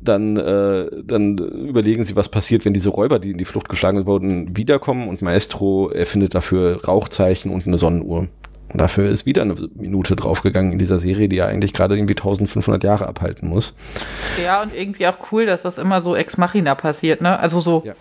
[0.08, 4.06] dann, äh, dann überlegen sie, was passiert, wenn diese Räuber, die in die Flucht geschlagen
[4.06, 8.28] wurden, wiederkommen und Maestro erfindet dafür Rauchzeichen und eine Sonnenuhr.
[8.72, 12.16] Und dafür ist wieder eine Minute draufgegangen in dieser Serie, die ja eigentlich gerade irgendwie
[12.16, 13.78] 1500 Jahre abhalten muss.
[14.44, 17.40] Ja, und irgendwie auch cool, dass das immer so ex machina passiert, ne?
[17.40, 17.94] Also so, Ja.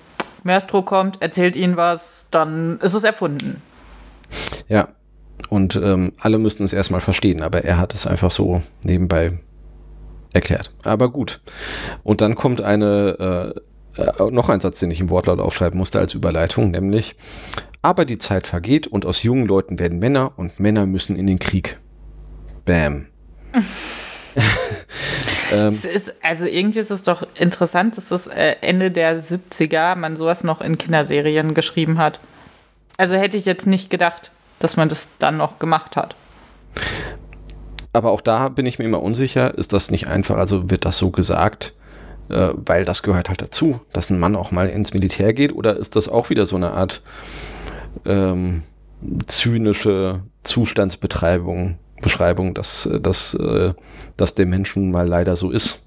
[0.42, 3.62] Maestro kommt, erzählt ihnen was, dann ist es erfunden.
[4.68, 4.88] Ja.
[5.48, 9.38] Und ähm, alle müssten es erstmal verstehen, aber er hat es einfach so nebenbei
[10.34, 10.72] erklärt.
[10.82, 11.40] Aber gut.
[12.02, 13.60] Und dann kommt eine äh,
[14.30, 17.16] noch ein Satz, den ich im Wortlaut aufschreiben musste als Überleitung, nämlich,
[17.82, 21.38] aber die Zeit vergeht und aus jungen Leuten werden Männer und Männer müssen in den
[21.38, 21.78] Krieg.
[22.64, 23.06] Bam.
[25.52, 29.96] ähm, Es ist, also irgendwie ist es doch interessant, dass das äh, Ende der 70er
[29.96, 32.20] man sowas noch in Kinderserien geschrieben hat.
[32.96, 36.16] Also hätte ich jetzt nicht gedacht, dass man das dann noch gemacht hat.
[37.94, 40.98] Aber auch da bin ich mir immer unsicher, ist das nicht einfach, also wird das
[40.98, 41.74] so gesagt,
[42.28, 45.76] äh, weil das gehört halt dazu, dass ein Mann auch mal ins Militär geht, oder
[45.76, 47.02] ist das auch wieder so eine Art
[48.04, 48.64] ähm,
[49.26, 53.74] zynische Zustandsbeschreibung, Beschreibung, dass, äh, dass, äh,
[54.16, 55.86] dass der Menschen mal leider so ist?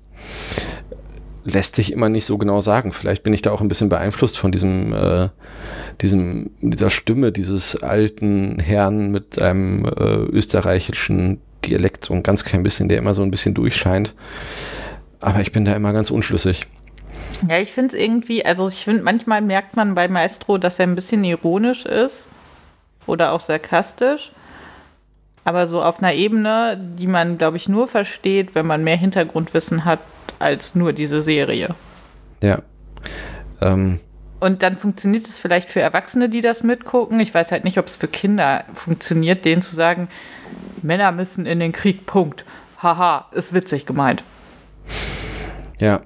[1.43, 2.91] Lässt sich immer nicht so genau sagen.
[2.93, 5.30] Vielleicht bin ich da auch ein bisschen beeinflusst von diesem, äh,
[6.01, 12.63] diesem, dieser Stimme dieses alten Herrn mit seinem äh, österreichischen Dialekt, so ein ganz klein
[12.63, 14.15] bisschen, der immer so ein bisschen durchscheint.
[15.20, 16.68] Aber ich bin da immer ganz unschlüssig.
[17.47, 20.88] Ja, ich finde es irgendwie, also ich finde, manchmal merkt man bei Maestro, dass er
[20.88, 22.26] ein bisschen ironisch ist
[23.05, 24.32] oder auch sarkastisch.
[25.43, 29.86] Aber so auf einer Ebene, die man, glaube ich, nur versteht, wenn man mehr Hintergrundwissen
[29.86, 29.99] hat
[30.39, 31.70] als nur diese Serie.
[32.43, 32.59] Ja.
[33.61, 33.99] Ähm,
[34.39, 37.20] Und dann funktioniert es vielleicht für Erwachsene, die das mitgucken.
[37.20, 40.09] Ich weiß halt nicht, ob es für Kinder funktioniert, denen zu sagen,
[40.81, 42.45] Männer müssen in den Krieg, Punkt.
[42.81, 44.23] Haha, ist witzig gemeint.
[45.79, 46.01] ja.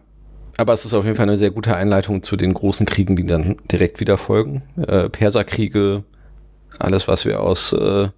[0.58, 3.26] Aber es ist auf jeden Fall eine sehr gute Einleitung zu den großen Kriegen, die
[3.26, 4.62] dann direkt wieder folgen.
[4.78, 6.04] Äh, Perserkriege,
[6.78, 8.10] alles, was wir aus äh,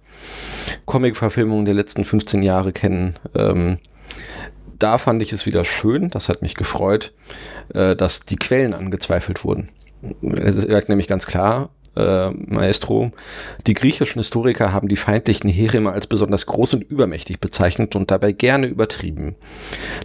[0.84, 3.14] Comic-Verfilmungen der letzten 15 Jahre kennen.
[3.34, 3.78] Ähm,
[4.78, 7.14] da fand ich es wieder schön, das hat mich gefreut,
[7.72, 9.70] äh, dass die Quellen angezweifelt wurden.
[10.20, 13.12] Es sagt nämlich ganz klar, äh, Maestro,
[13.66, 18.10] die griechischen Historiker haben die feindlichen Heere immer als besonders groß und übermächtig bezeichnet und
[18.10, 19.36] dabei gerne übertrieben.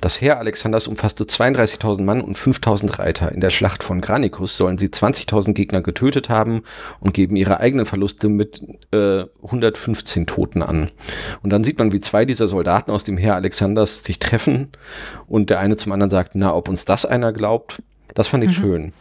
[0.01, 3.31] Das Heer Alexanders umfasste 32.000 Mann und 5.000 Reiter.
[3.31, 6.63] In der Schlacht von Granicus sollen sie 20.000 Gegner getötet haben
[6.99, 8.61] und geben ihre eigenen Verluste mit
[8.91, 10.89] äh, 115 Toten an.
[11.41, 14.69] Und dann sieht man, wie zwei dieser Soldaten aus dem Heer Alexanders sich treffen
[15.27, 17.81] und der eine zum anderen sagt, na, ob uns das einer glaubt,
[18.15, 18.91] das fand ich schön.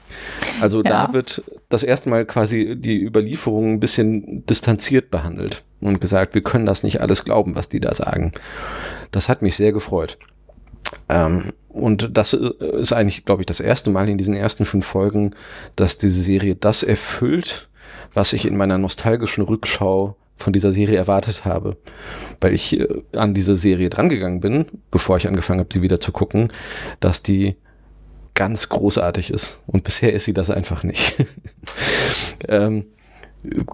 [0.61, 1.07] Also Ja.
[1.07, 6.43] da wird das erste Mal quasi die Überlieferung ein bisschen distanziert behandelt und gesagt, wir
[6.43, 8.33] können das nicht alles glauben, was die da sagen.
[9.11, 10.19] Das hat mich sehr gefreut.
[11.09, 12.51] Ähm, und das äh,
[12.81, 15.33] ist eigentlich, glaube ich, das erste Mal in diesen ersten fünf Folgen,
[15.77, 17.69] dass diese Serie das erfüllt,
[18.15, 21.77] was ich in meiner nostalgischen Rückschau von dieser Serie erwartet habe.
[22.41, 26.13] Weil ich äh, an diese Serie drangegangen bin, bevor ich angefangen habe, sie wieder zu
[26.13, 26.51] gucken,
[27.01, 27.57] dass die
[28.39, 29.61] ganz großartig ist.
[29.67, 31.17] Und bisher ist sie das einfach nicht.
[32.49, 32.87] ähm,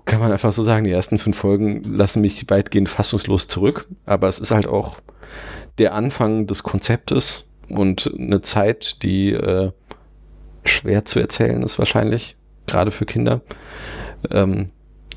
[0.07, 3.87] kann man einfach so sagen, die ersten fünf Folgen lassen mich weitgehend fassungslos zurück.
[4.07, 4.97] Aber es ist halt auch
[5.77, 9.71] der Anfang des Konzeptes und eine Zeit, die äh,
[10.65, 12.35] schwer zu erzählen ist wahrscheinlich,
[12.67, 13.43] gerade für Kinder.
[14.31, 14.69] Ähm,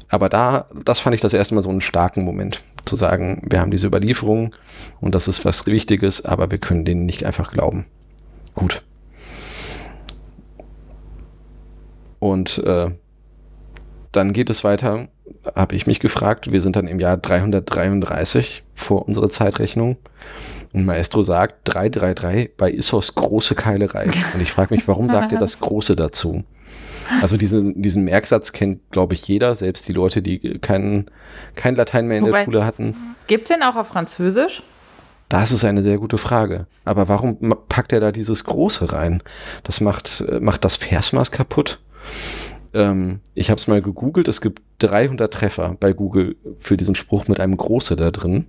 [0.09, 3.61] aber da, das fand ich das erste Mal so einen starken Moment, zu sagen, wir
[3.61, 4.53] haben diese Überlieferung
[4.99, 7.85] und das ist was Wichtiges, aber wir können denen nicht einfach glauben.
[8.53, 8.83] Gut.
[12.19, 12.91] Und äh,
[14.11, 15.07] dann geht es weiter,
[15.55, 16.51] habe ich mich gefragt.
[16.51, 19.97] Wir sind dann im Jahr 333 vor unserer Zeitrechnung.
[20.73, 24.05] Und Maestro sagt 333 bei Issos große Keilerei.
[24.33, 26.43] Und ich frage mich, warum sagt er das Große dazu?
[27.21, 31.05] Also diesen, diesen Merksatz kennt, glaube ich, jeder, selbst die Leute, die kein,
[31.55, 32.95] kein Latein mehr in Wobei- der Schule hatten.
[33.27, 34.61] Gibt es den auch auf Französisch?
[35.29, 36.67] Das ist eine sehr gute Frage.
[36.85, 37.37] Aber warum
[37.69, 39.21] packt er da dieses Große rein?
[39.63, 41.79] Das macht, macht das Versmaß kaputt.
[42.73, 44.27] Ähm, ich habe es mal gegoogelt.
[44.27, 48.45] Es gibt 300 Treffer bei Google für diesen Spruch mit einem Große da drin.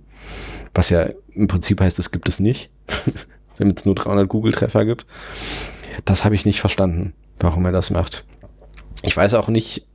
[0.73, 2.69] Was ja im Prinzip heißt, es gibt es nicht.
[3.57, 5.05] Wenn es nur 300 Google-Treffer gibt.
[6.05, 8.23] Das habe ich nicht verstanden, warum er das macht.
[9.03, 9.85] Ich weiß auch nicht,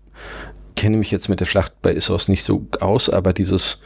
[0.77, 3.83] kenne mich jetzt mit der Schlacht bei Issos nicht so aus, aber dieses,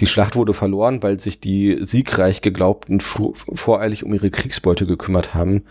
[0.00, 5.62] die Schlacht wurde verloren, weil sich die siegreich geglaubten voreilig um ihre Kriegsbeute gekümmert haben,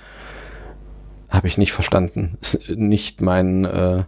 [1.33, 2.37] habe ich nicht verstanden.
[2.39, 4.03] Ist nicht mein, äh,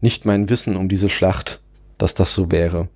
[0.00, 1.60] nicht mein Wissen um diese Schlacht,
[1.98, 2.88] dass das so wäre.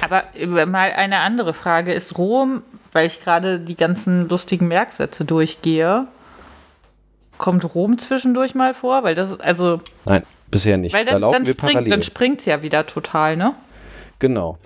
[0.00, 0.24] Aber
[0.66, 1.92] mal eine andere Frage.
[1.92, 6.06] Ist Rom, weil ich gerade die ganzen lustigen Merksätze durchgehe,
[7.36, 9.04] kommt Rom zwischendurch mal vor?
[9.04, 10.94] Weil das, also, Nein, bisher nicht.
[10.94, 11.90] weil da dann, laufen dann, wir springt, parallel.
[11.90, 13.54] dann springt es ja wieder total, ne?
[14.18, 14.56] Genau.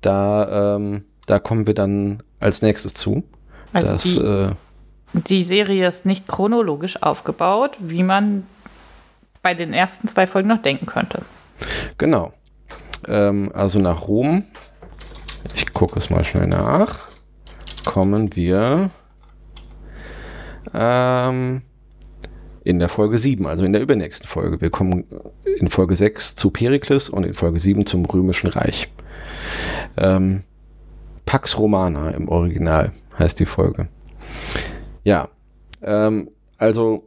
[0.00, 3.24] Da, ähm, da kommen wir dann als nächstes zu.
[3.74, 4.50] Also das, die, äh,
[5.14, 8.44] die Serie ist nicht chronologisch aufgebaut, wie man
[9.42, 11.22] bei den ersten zwei Folgen noch denken könnte.
[11.98, 12.32] Genau.
[13.06, 14.44] Ähm, also nach Rom,
[15.54, 17.08] ich gucke es mal schnell nach,
[17.84, 18.90] kommen wir
[20.72, 21.62] ähm,
[22.64, 24.60] in der Folge 7, also in der übernächsten Folge.
[24.60, 25.04] Wir kommen
[25.44, 28.90] in Folge 6 zu Perikles und in Folge 7 zum Römischen Reich.
[29.96, 30.44] Ähm,
[31.26, 33.88] Pax Romana im Original heißt die Folge.
[35.04, 35.28] Ja,
[35.82, 37.04] ähm, also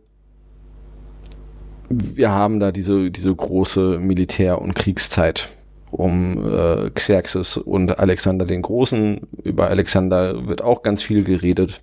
[1.90, 5.50] wir haben da diese, diese große Militär- und Kriegszeit
[5.90, 9.22] um äh, Xerxes und Alexander den Großen.
[9.44, 11.82] Über Alexander wird auch ganz viel geredet,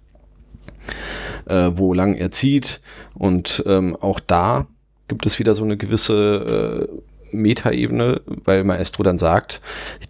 [1.47, 2.81] äh, wo lang er zieht.
[3.15, 4.67] Und ähm, auch da
[5.09, 6.89] gibt es wieder so eine gewisse
[7.33, 9.61] äh, Metaebene, weil Maestro dann sagt,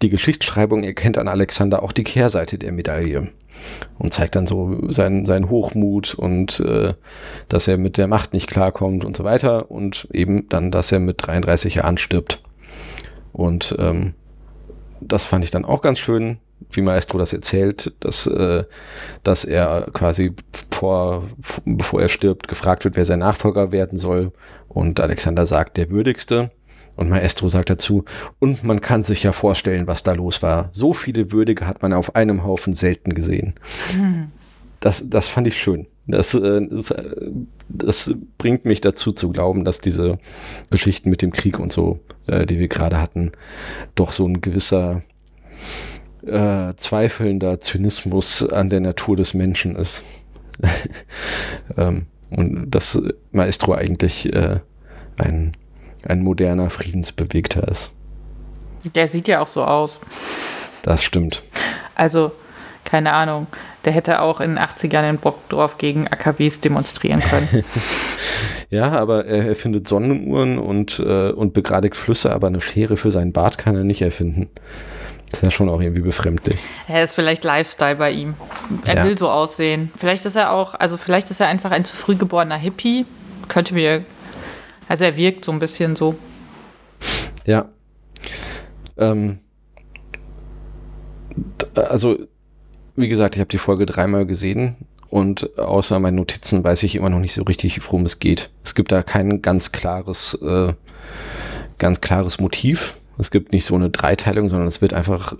[0.01, 3.29] die Geschichtsschreibung erkennt an Alexander auch die Kehrseite der Medaille
[3.97, 6.93] und zeigt dann so seinen, seinen Hochmut und äh,
[7.49, 10.99] dass er mit der Macht nicht klarkommt und so weiter und eben dann, dass er
[10.99, 12.41] mit 33 Jahren stirbt.
[13.33, 14.13] Und ähm,
[15.01, 16.37] das fand ich dann auch ganz schön,
[16.71, 18.63] wie Maestro das erzählt, dass, äh,
[19.23, 20.33] dass er quasi
[20.71, 21.23] vor,
[21.65, 24.31] bevor er stirbt, gefragt wird, wer sein Nachfolger werden soll.
[24.67, 26.51] Und Alexander sagt, der würdigste.
[26.95, 28.05] Und Maestro sagt dazu,
[28.39, 30.69] und man kann sich ja vorstellen, was da los war.
[30.71, 33.53] So viele Würdige hat man auf einem Haufen selten gesehen.
[33.95, 34.27] Mhm.
[34.79, 35.87] Das, das fand ich schön.
[36.07, 37.03] Das, äh, das, äh,
[37.67, 40.19] das, bringt mich dazu zu glauben, dass diese
[40.69, 43.31] Geschichten mit dem Krieg und so, äh, die wir gerade hatten,
[43.95, 45.01] doch so ein gewisser
[46.25, 50.03] äh, zweifelnder Zynismus an der Natur des Menschen ist.
[51.77, 54.59] ähm, und dass Maestro eigentlich äh,
[55.17, 55.53] ein
[56.05, 57.91] ein moderner Friedensbewegter ist.
[58.93, 59.99] Der sieht ja auch so aus.
[60.83, 61.43] Das stimmt.
[61.95, 62.31] Also,
[62.83, 63.47] keine Ahnung.
[63.85, 67.63] Der hätte auch in den 80ern in Brockdorf gegen AKWs demonstrieren können.
[68.69, 73.31] ja, aber er erfindet Sonnenuhren und, äh, und begradigt Flüsse, aber eine Schere für seinen
[73.31, 74.49] Bart kann er nicht erfinden.
[75.29, 76.59] Das ist ja schon auch irgendwie befremdlich.
[76.87, 78.35] Er ist vielleicht Lifestyle bei ihm.
[78.85, 79.03] Er ja.
[79.03, 79.91] will so aussehen.
[79.95, 83.05] Vielleicht ist er auch, also vielleicht ist er einfach ein zu früh geborener Hippie.
[83.47, 84.03] Könnte mir
[84.87, 86.15] also er wirkt so ein bisschen so.
[87.45, 87.69] Ja.
[88.97, 89.39] Ähm,
[91.75, 92.17] also,
[92.95, 94.77] wie gesagt, ich habe die Folge dreimal gesehen
[95.09, 98.49] und außer meinen Notizen weiß ich immer noch nicht so richtig, worum es geht.
[98.63, 100.73] Es gibt da kein ganz klares, äh,
[101.77, 102.99] ganz klares Motiv.
[103.17, 105.35] Es gibt nicht so eine Dreiteilung, sondern es wird einfach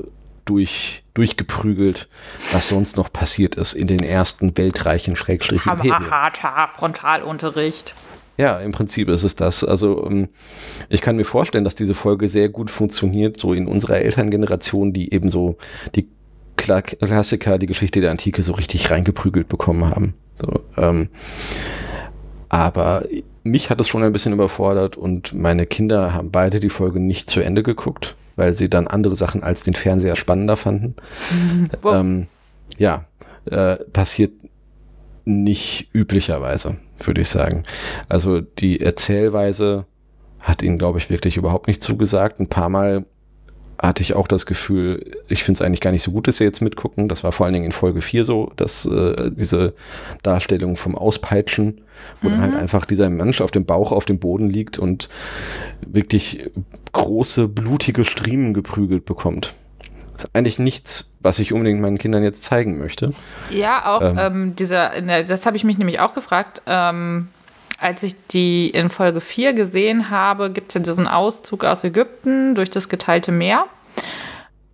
[0.45, 2.07] durch, durchgeprügelt,
[2.51, 5.71] was sonst noch passiert ist in den ersten weltreichen Schrägstrichen.
[5.71, 7.95] Harter Frontalunterricht.
[8.37, 9.63] Ja, im Prinzip ist es das.
[9.63, 10.29] Also ähm,
[10.89, 15.13] ich kann mir vorstellen, dass diese Folge sehr gut funktioniert, so in unserer Elterngeneration, die
[15.13, 15.57] eben so
[15.95, 16.09] die
[16.57, 20.13] Klassiker, die Geschichte der Antike so richtig reingeprügelt bekommen haben.
[20.41, 21.09] So, ähm,
[22.49, 23.03] aber
[23.43, 27.29] mich hat es schon ein bisschen überfordert und meine Kinder haben beide die Folge nicht
[27.29, 30.95] zu Ende geguckt, weil sie dann andere Sachen als den Fernseher spannender fanden.
[31.31, 31.69] Mhm.
[31.85, 32.27] Ähm,
[32.77, 33.05] ja,
[33.45, 34.33] äh, passiert
[35.25, 37.63] nicht üblicherweise würde ich sagen.
[38.09, 39.85] Also die Erzählweise
[40.39, 42.39] hat ihnen, glaube ich, wirklich überhaupt nicht zugesagt.
[42.39, 43.05] Ein paar Mal
[43.77, 46.47] hatte ich auch das Gefühl, ich finde es eigentlich gar nicht so gut, dass wir
[46.47, 47.09] jetzt mitgucken.
[47.09, 49.73] Das war vor allen Dingen in Folge 4 so, dass äh, diese
[50.23, 51.81] Darstellung vom Auspeitschen,
[52.21, 52.31] wo mhm.
[52.31, 52.59] dann halt mhm.
[52.59, 55.09] einfach dieser Mensch auf dem Bauch auf dem Boden liegt und
[55.85, 56.49] wirklich
[56.93, 59.55] große, blutige Striemen geprügelt bekommt.
[60.17, 63.13] Ist eigentlich nichts, was ich unbedingt meinen Kindern jetzt zeigen möchte.
[63.49, 66.61] Ja, auch ähm, ähm, dieser, das habe ich mich nämlich auch gefragt.
[66.65, 67.27] Ähm,
[67.77, 72.55] als ich die in Folge 4 gesehen habe, gibt es ja diesen Auszug aus Ägypten
[72.55, 73.65] durch das geteilte Meer.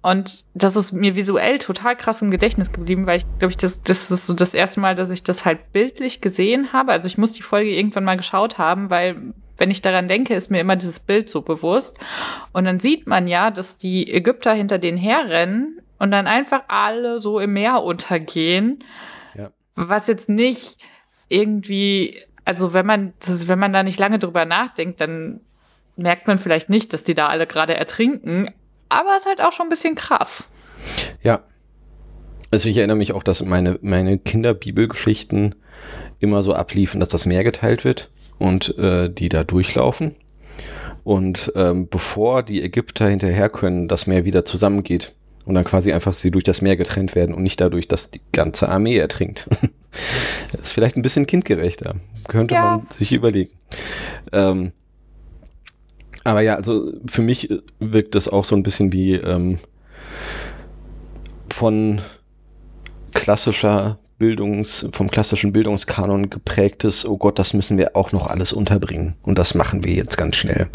[0.03, 3.83] Und das ist mir visuell total krass im Gedächtnis geblieben, weil ich glaube, ich das,
[3.83, 6.91] das ist so das erste Mal, dass ich das halt bildlich gesehen habe.
[6.91, 9.15] Also ich muss die Folge irgendwann mal geschaut haben, weil
[9.61, 11.95] wenn ich daran denke, ist mir immer dieses Bild so bewusst.
[12.51, 17.19] Und dann sieht man ja, dass die Ägypter hinter denen herrennen und dann einfach alle
[17.19, 18.83] so im Meer untergehen.
[19.37, 19.51] Ja.
[19.75, 20.79] Was jetzt nicht
[21.29, 25.41] irgendwie, also wenn man, wenn man da nicht lange drüber nachdenkt, dann
[25.95, 28.49] merkt man vielleicht nicht, dass die da alle gerade ertrinken.
[28.89, 30.51] Aber es ist halt auch schon ein bisschen krass.
[31.21, 31.41] Ja.
[32.49, 35.53] Also ich erinnere mich auch, dass meine, meine Kinderbibelgeschichten
[36.19, 38.09] immer so abliefen, dass das Meer geteilt wird
[38.41, 40.15] und äh, die da durchlaufen.
[41.03, 45.15] Und ähm, bevor die Ägypter hinterher können, das Meer wieder zusammengeht
[45.45, 48.21] und dann quasi einfach sie durch das Meer getrennt werden und nicht dadurch, dass die
[48.31, 49.47] ganze Armee ertrinkt.
[50.51, 51.95] das ist vielleicht ein bisschen kindgerechter.
[52.27, 52.75] Könnte ja.
[52.75, 53.51] man sich überlegen.
[54.31, 54.71] Ähm,
[56.23, 59.57] aber ja, also für mich wirkt das auch so ein bisschen wie ähm,
[61.49, 61.99] von
[63.13, 69.15] klassischer Bildungs, vom klassischen Bildungskanon geprägtes, oh Gott, das müssen wir auch noch alles unterbringen.
[69.23, 70.67] Und das machen wir jetzt ganz schnell.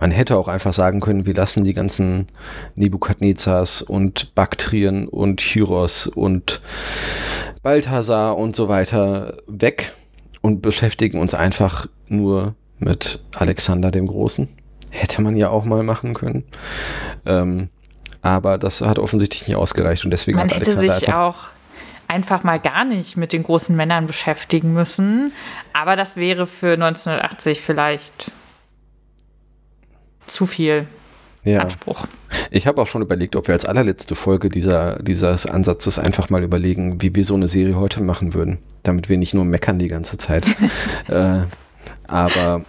[0.00, 2.26] Man hätte auch einfach sagen können, wir lassen die ganzen
[2.74, 6.60] Nebukadnezars und Baktrien und Chiros und
[7.62, 9.94] Balthasar und so weiter weg
[10.42, 14.46] und beschäftigen uns einfach nur mit Alexander dem Großen.
[14.90, 16.44] Hätte man ja auch mal machen können.
[17.24, 17.70] Ähm,
[18.20, 21.57] aber das hat offensichtlich nicht ausgereicht und deswegen Man hat hätte Alexander sich einfach, auch
[22.08, 25.32] einfach mal gar nicht mit den großen Männern beschäftigen müssen.
[25.72, 28.32] Aber das wäre für 1980 vielleicht
[30.26, 30.86] zu viel
[31.44, 31.60] ja.
[31.60, 32.06] Anspruch.
[32.50, 36.42] Ich habe auch schon überlegt, ob wir als allerletzte Folge dieser, dieses Ansatzes einfach mal
[36.42, 39.88] überlegen, wie wir so eine Serie heute machen würden, damit wir nicht nur meckern die
[39.88, 40.44] ganze Zeit.
[41.08, 41.42] äh,
[42.06, 42.64] aber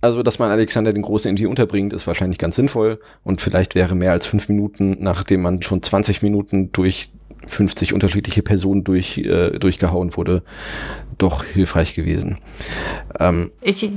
[0.00, 3.94] also, dass man Alexander den Großen irgendwie unterbringt, ist wahrscheinlich ganz sinnvoll und vielleicht wäre
[3.94, 7.12] mehr als fünf Minuten, nachdem man schon 20 Minuten durch
[7.46, 10.42] 50 unterschiedliche Personen durch, äh, durchgehauen wurde,
[11.18, 12.38] doch hilfreich gewesen.
[13.18, 13.90] Ähm, Ich,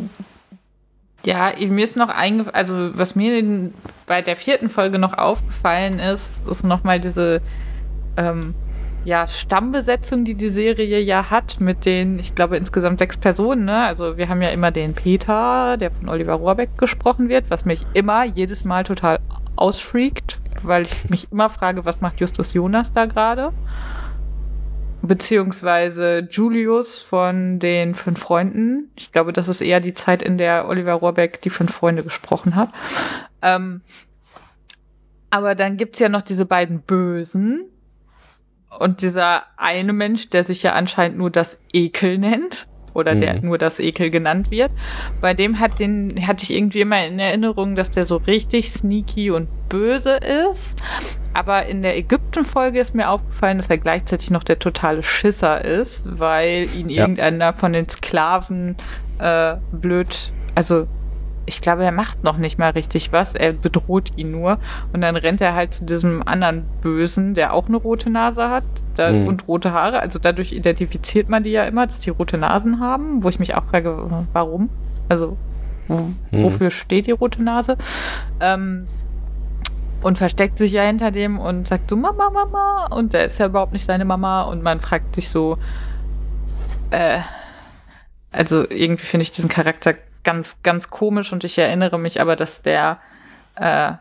[1.26, 3.72] ja, mir ist noch eingefallen, also was mir
[4.06, 7.42] bei der vierten Folge noch aufgefallen ist, ist nochmal diese
[8.18, 8.54] ähm,
[9.06, 13.66] ja, Stammbesetzung, die die Serie ja hat, mit den, ich glaube, insgesamt sechs Personen.
[13.66, 13.84] Ne?
[13.84, 17.86] Also wir haben ja immer den Peter, der von Oliver Rohrbeck gesprochen wird, was mich
[17.94, 19.20] immer jedes Mal total
[19.56, 23.54] ausfreakt, weil ich mich immer frage, was macht Justus Jonas da gerade?
[25.02, 28.92] Beziehungsweise Julius von den fünf Freunden.
[28.96, 32.56] Ich glaube, das ist eher die Zeit, in der Oliver Rohrbeck die fünf Freunde gesprochen
[32.56, 32.70] hat.
[33.42, 33.82] Ähm,
[35.30, 37.70] aber dann gibt's ja noch diese beiden Bösen.
[38.80, 42.68] Und dieser eine Mensch, der sich ja anscheinend nur das Ekel nennt.
[42.96, 43.42] Oder der Mhm.
[43.46, 44.72] nur das Ekel genannt wird.
[45.22, 49.30] Bei dem hat den, hatte ich irgendwie immer in Erinnerung, dass der so richtig sneaky
[49.32, 50.18] und böse
[50.52, 50.76] ist.
[51.34, 56.18] Aber in der Ägypten-Folge ist mir aufgefallen, dass er gleichzeitig noch der totale Schisser ist,
[56.20, 57.02] weil ihn Ja.
[57.02, 58.78] irgendeiner von den Sklaven
[59.20, 60.88] äh, blöd, also
[61.46, 64.58] ich glaube, er macht noch nicht mal richtig was, er bedroht ihn nur
[64.94, 68.64] und dann rennt er halt zu diesem anderen Bösen, der auch eine rote Nase hat
[68.96, 69.28] da, Mhm.
[69.28, 70.00] und rote Haare.
[70.00, 73.56] Also dadurch identifiziert man die ja immer, dass die rote Nasen haben, wo ich mich
[73.56, 74.70] auch frage, warum?
[75.10, 75.38] Also
[75.88, 77.78] wo, wofür steht die rote Nase?
[78.40, 78.88] Ähm,
[80.02, 83.46] und versteckt sich ja hinter dem und sagt so Mama, Mama und der ist ja
[83.48, 85.58] überhaupt nicht seine Mama und man fragt sich so,
[86.92, 87.20] äh,
[88.32, 89.94] also irgendwie finde ich diesen Charakter
[90.26, 93.00] ganz, ganz komisch und ich erinnere mich aber, dass der,
[93.56, 93.94] äh,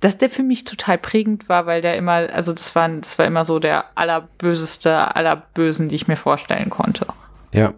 [0.00, 3.24] dass der für mich total prägend war, weil der immer, also das war, das war
[3.24, 7.06] immer so der allerböseste aller Bösen, die ich mir vorstellen konnte.
[7.54, 7.72] ja.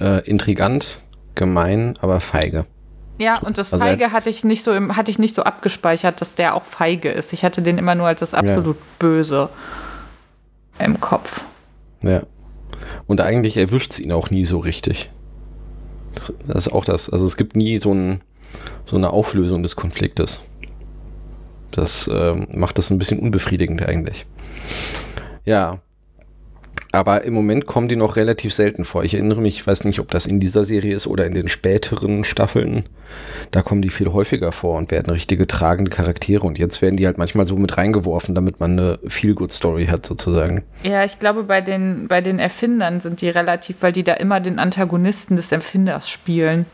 [0.00, 0.98] Äh, intrigant,
[1.34, 2.64] gemein, aber feige.
[3.18, 6.20] Ja, und das Also Feige hatte ich nicht so im, hatte ich nicht so abgespeichert,
[6.20, 7.32] dass der auch feige ist.
[7.32, 9.50] Ich hatte den immer nur als das absolut Böse
[10.78, 11.42] im Kopf.
[12.02, 12.22] Ja.
[13.06, 15.10] Und eigentlich erwischt es ihn auch nie so richtig.
[16.46, 17.10] Das ist auch das.
[17.10, 18.20] Also es gibt nie so, ein,
[18.86, 20.42] so eine Auflösung des Konfliktes.
[21.70, 24.26] Das ähm, macht das ein bisschen unbefriedigend eigentlich.
[25.44, 25.80] Ja.
[26.94, 29.02] Aber im Moment kommen die noch relativ selten vor.
[29.02, 31.48] Ich erinnere mich, ich weiß nicht, ob das in dieser Serie ist oder in den
[31.48, 32.84] späteren Staffeln.
[33.50, 36.46] Da kommen die viel häufiger vor und werden richtige tragende Charaktere.
[36.46, 40.64] Und jetzt werden die halt manchmal so mit reingeworfen, damit man eine Feel-Good-Story hat, sozusagen.
[40.82, 44.40] Ja, ich glaube, bei den, bei den Erfindern sind die relativ, weil die da immer
[44.40, 46.66] den Antagonisten des Erfinders spielen.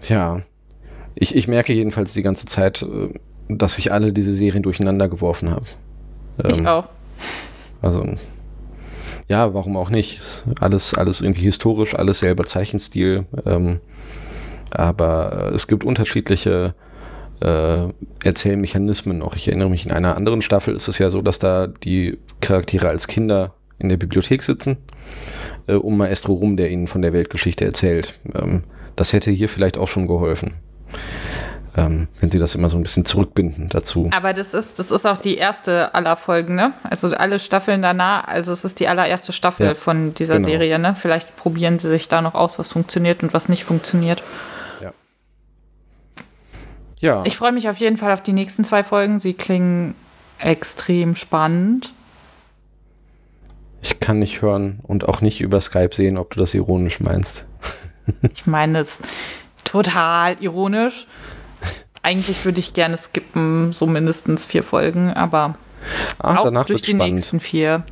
[0.00, 0.40] Tja,
[1.14, 3.12] ich, ich merke jedenfalls die ganze Zeit, äh,
[3.48, 5.66] dass ich alle diese Serien durcheinander geworfen habe.
[6.48, 6.88] Ich Ähm, auch.
[7.82, 8.04] Also,
[9.28, 10.44] ja, warum auch nicht?
[10.60, 13.26] Alles, alles irgendwie historisch, alles selber Zeichenstil.
[13.44, 13.80] Ähm,
[14.70, 16.74] aber es gibt unterschiedliche
[17.40, 17.88] äh,
[18.24, 19.36] Erzählmechanismen noch.
[19.36, 22.88] Ich erinnere mich, in einer anderen Staffel ist es ja so, dass da die Charaktere
[22.88, 24.78] als Kinder in der Bibliothek sitzen,
[25.66, 28.18] äh, um Maestro Rum, der ihnen von der Weltgeschichte erzählt.
[28.34, 28.64] Ähm,
[28.96, 30.54] das hätte hier vielleicht auch schon geholfen.
[31.76, 34.08] Ähm, wenn sie das immer so ein bisschen zurückbinden dazu.
[34.12, 36.72] Aber das ist, das ist auch die erste aller Folgen, ne?
[36.84, 40.48] Also alle Staffeln danach, also es ist die allererste Staffel Ja, von dieser genau.
[40.48, 40.96] Serie, ne?
[40.98, 44.22] Vielleicht probieren sie sich da noch aus, was funktioniert und was nicht funktioniert.
[47.00, 47.22] Ja.
[47.26, 49.20] Ich freue mich auf jeden Fall auf die nächsten zwei Folgen.
[49.20, 49.94] Sie klingen
[50.38, 51.92] extrem spannend.
[53.82, 57.46] Ich kann nicht hören und auch nicht über Skype sehen, ob du das ironisch meinst.
[58.32, 59.00] Ich meine es
[59.64, 61.08] total ironisch.
[62.06, 65.56] Eigentlich würde ich gerne skippen, so mindestens vier Folgen, aber
[66.18, 67.14] Ah, auch danach durch die spannend.
[67.16, 67.82] nächsten vier.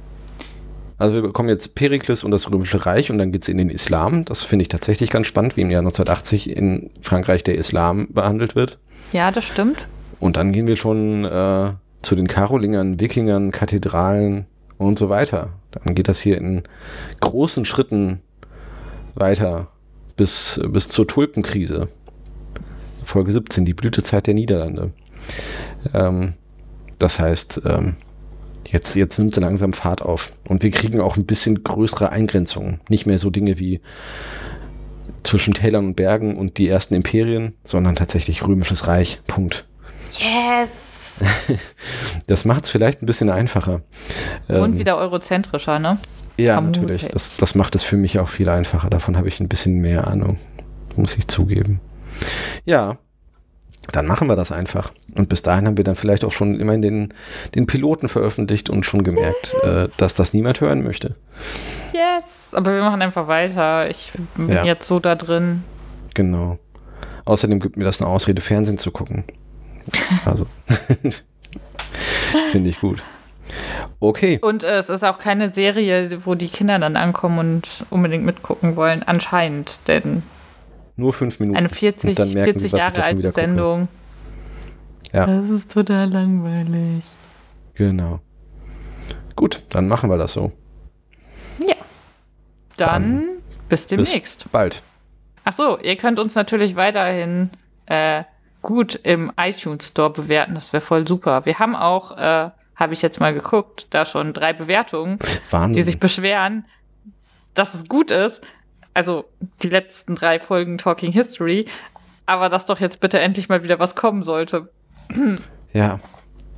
[0.98, 4.24] Also wir bekommen jetzt Perikles und das Römische Reich und dann geht's in den Islam.
[4.24, 8.54] Das finde ich tatsächlich ganz spannend, wie im Jahr 1980 in Frankreich der Islam behandelt
[8.54, 8.78] wird.
[9.12, 9.88] Ja, das stimmt.
[10.20, 14.46] Und dann gehen wir schon äh, zu den Karolingern, Wikingern, Kathedralen
[14.78, 15.48] und so weiter.
[15.72, 16.62] Dann geht das hier in
[17.20, 18.20] großen Schritten
[19.16, 19.66] weiter
[20.16, 21.88] bis, bis zur Tulpenkrise.
[23.04, 24.92] Folge 17, die Blütezeit der Niederlande.
[25.92, 26.34] Ähm,
[26.98, 27.96] das heißt, ähm,
[28.74, 30.32] Jetzt, jetzt nimmt sie langsam Fahrt auf.
[30.48, 32.80] Und wir kriegen auch ein bisschen größere Eingrenzungen.
[32.88, 33.80] Nicht mehr so Dinge wie
[35.22, 39.20] zwischen Tälern und Bergen und die ersten Imperien, sondern tatsächlich römisches Reich.
[39.26, 39.66] Punkt.
[40.18, 41.22] Yes!
[42.26, 43.82] Das macht es vielleicht ein bisschen einfacher.
[44.48, 45.98] Und Ähm, wieder eurozentrischer, ne?
[46.38, 46.82] Ja, Vermutlich.
[46.82, 47.08] natürlich.
[47.08, 48.88] Das, das macht es für mich auch viel einfacher.
[48.88, 50.38] Davon habe ich ein bisschen mehr Ahnung.
[50.96, 51.80] Muss ich zugeben.
[52.64, 52.98] Ja,
[53.92, 54.92] dann machen wir das einfach.
[55.14, 57.14] Und bis dahin haben wir dann vielleicht auch schon immerhin den,
[57.54, 61.16] den Piloten veröffentlicht und schon gemerkt, äh, dass das niemand hören möchte.
[61.92, 62.52] Yes!
[62.54, 63.88] Aber wir machen einfach weiter.
[63.90, 64.64] Ich bin Ja.
[64.64, 65.64] jetzt so da drin.
[66.14, 66.58] Genau.
[67.26, 69.24] Außerdem gibt mir das eine Ausrede, Fernsehen zu gucken.
[70.24, 70.46] Also,
[72.50, 73.02] finde ich gut.
[74.00, 74.38] Okay.
[74.42, 78.76] Und äh, es ist auch keine Serie, wo die Kinder dann ankommen und unbedingt mitgucken
[78.76, 79.02] wollen.
[79.02, 80.22] Anscheinend, denn
[80.96, 81.56] Nur fünf Minuten.
[81.58, 83.32] eine 40, Und dann merken 40 sie, Jahre alte.
[83.32, 83.88] Sendung.
[85.12, 85.26] Ja.
[85.26, 87.04] Das ist total langweilig.
[87.74, 88.20] Genau.
[89.36, 90.52] Gut, dann machen wir das so.
[91.58, 91.74] Ja.
[92.76, 93.24] Dann
[93.68, 94.44] bis demnächst.
[94.44, 94.82] Bis bald.
[95.44, 97.50] Ach so, ihr könnt uns natürlich weiterhin
[97.86, 98.24] äh,
[98.62, 100.54] gut im iTunes Store bewerten.
[100.54, 101.44] Das wäre voll super.
[101.44, 105.18] Wir haben auch, äh, habe ich jetzt mal geguckt, da schon drei Bewertungen,
[105.50, 105.74] Wahnsinn.
[105.74, 106.64] die sich beschweren,
[107.54, 108.44] dass es gut ist.
[108.94, 109.24] Also
[109.62, 111.66] die letzten drei Folgen Talking History.
[112.26, 114.70] Aber dass doch jetzt bitte endlich mal wieder was kommen sollte.
[115.72, 115.98] ja,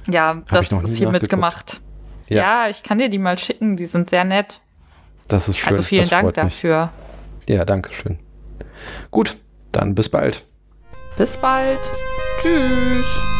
[0.06, 1.30] Ja, das noch nie ist hiermit nachgeguckt.
[1.30, 1.80] gemacht.
[2.28, 2.64] Ja.
[2.64, 2.68] Ja.
[2.68, 3.76] ich kann dir die mal schicken.
[3.76, 4.60] Die sind sehr nett.
[5.28, 5.70] das ist schön.
[5.70, 6.54] Also vielen das Dank freut mich.
[6.54, 6.90] dafür.
[7.48, 8.18] Ja, danke schön.
[9.10, 9.36] Gut,
[9.72, 10.44] dann bis bald.
[11.16, 11.80] Bis bald.
[12.42, 13.35] Tschüss.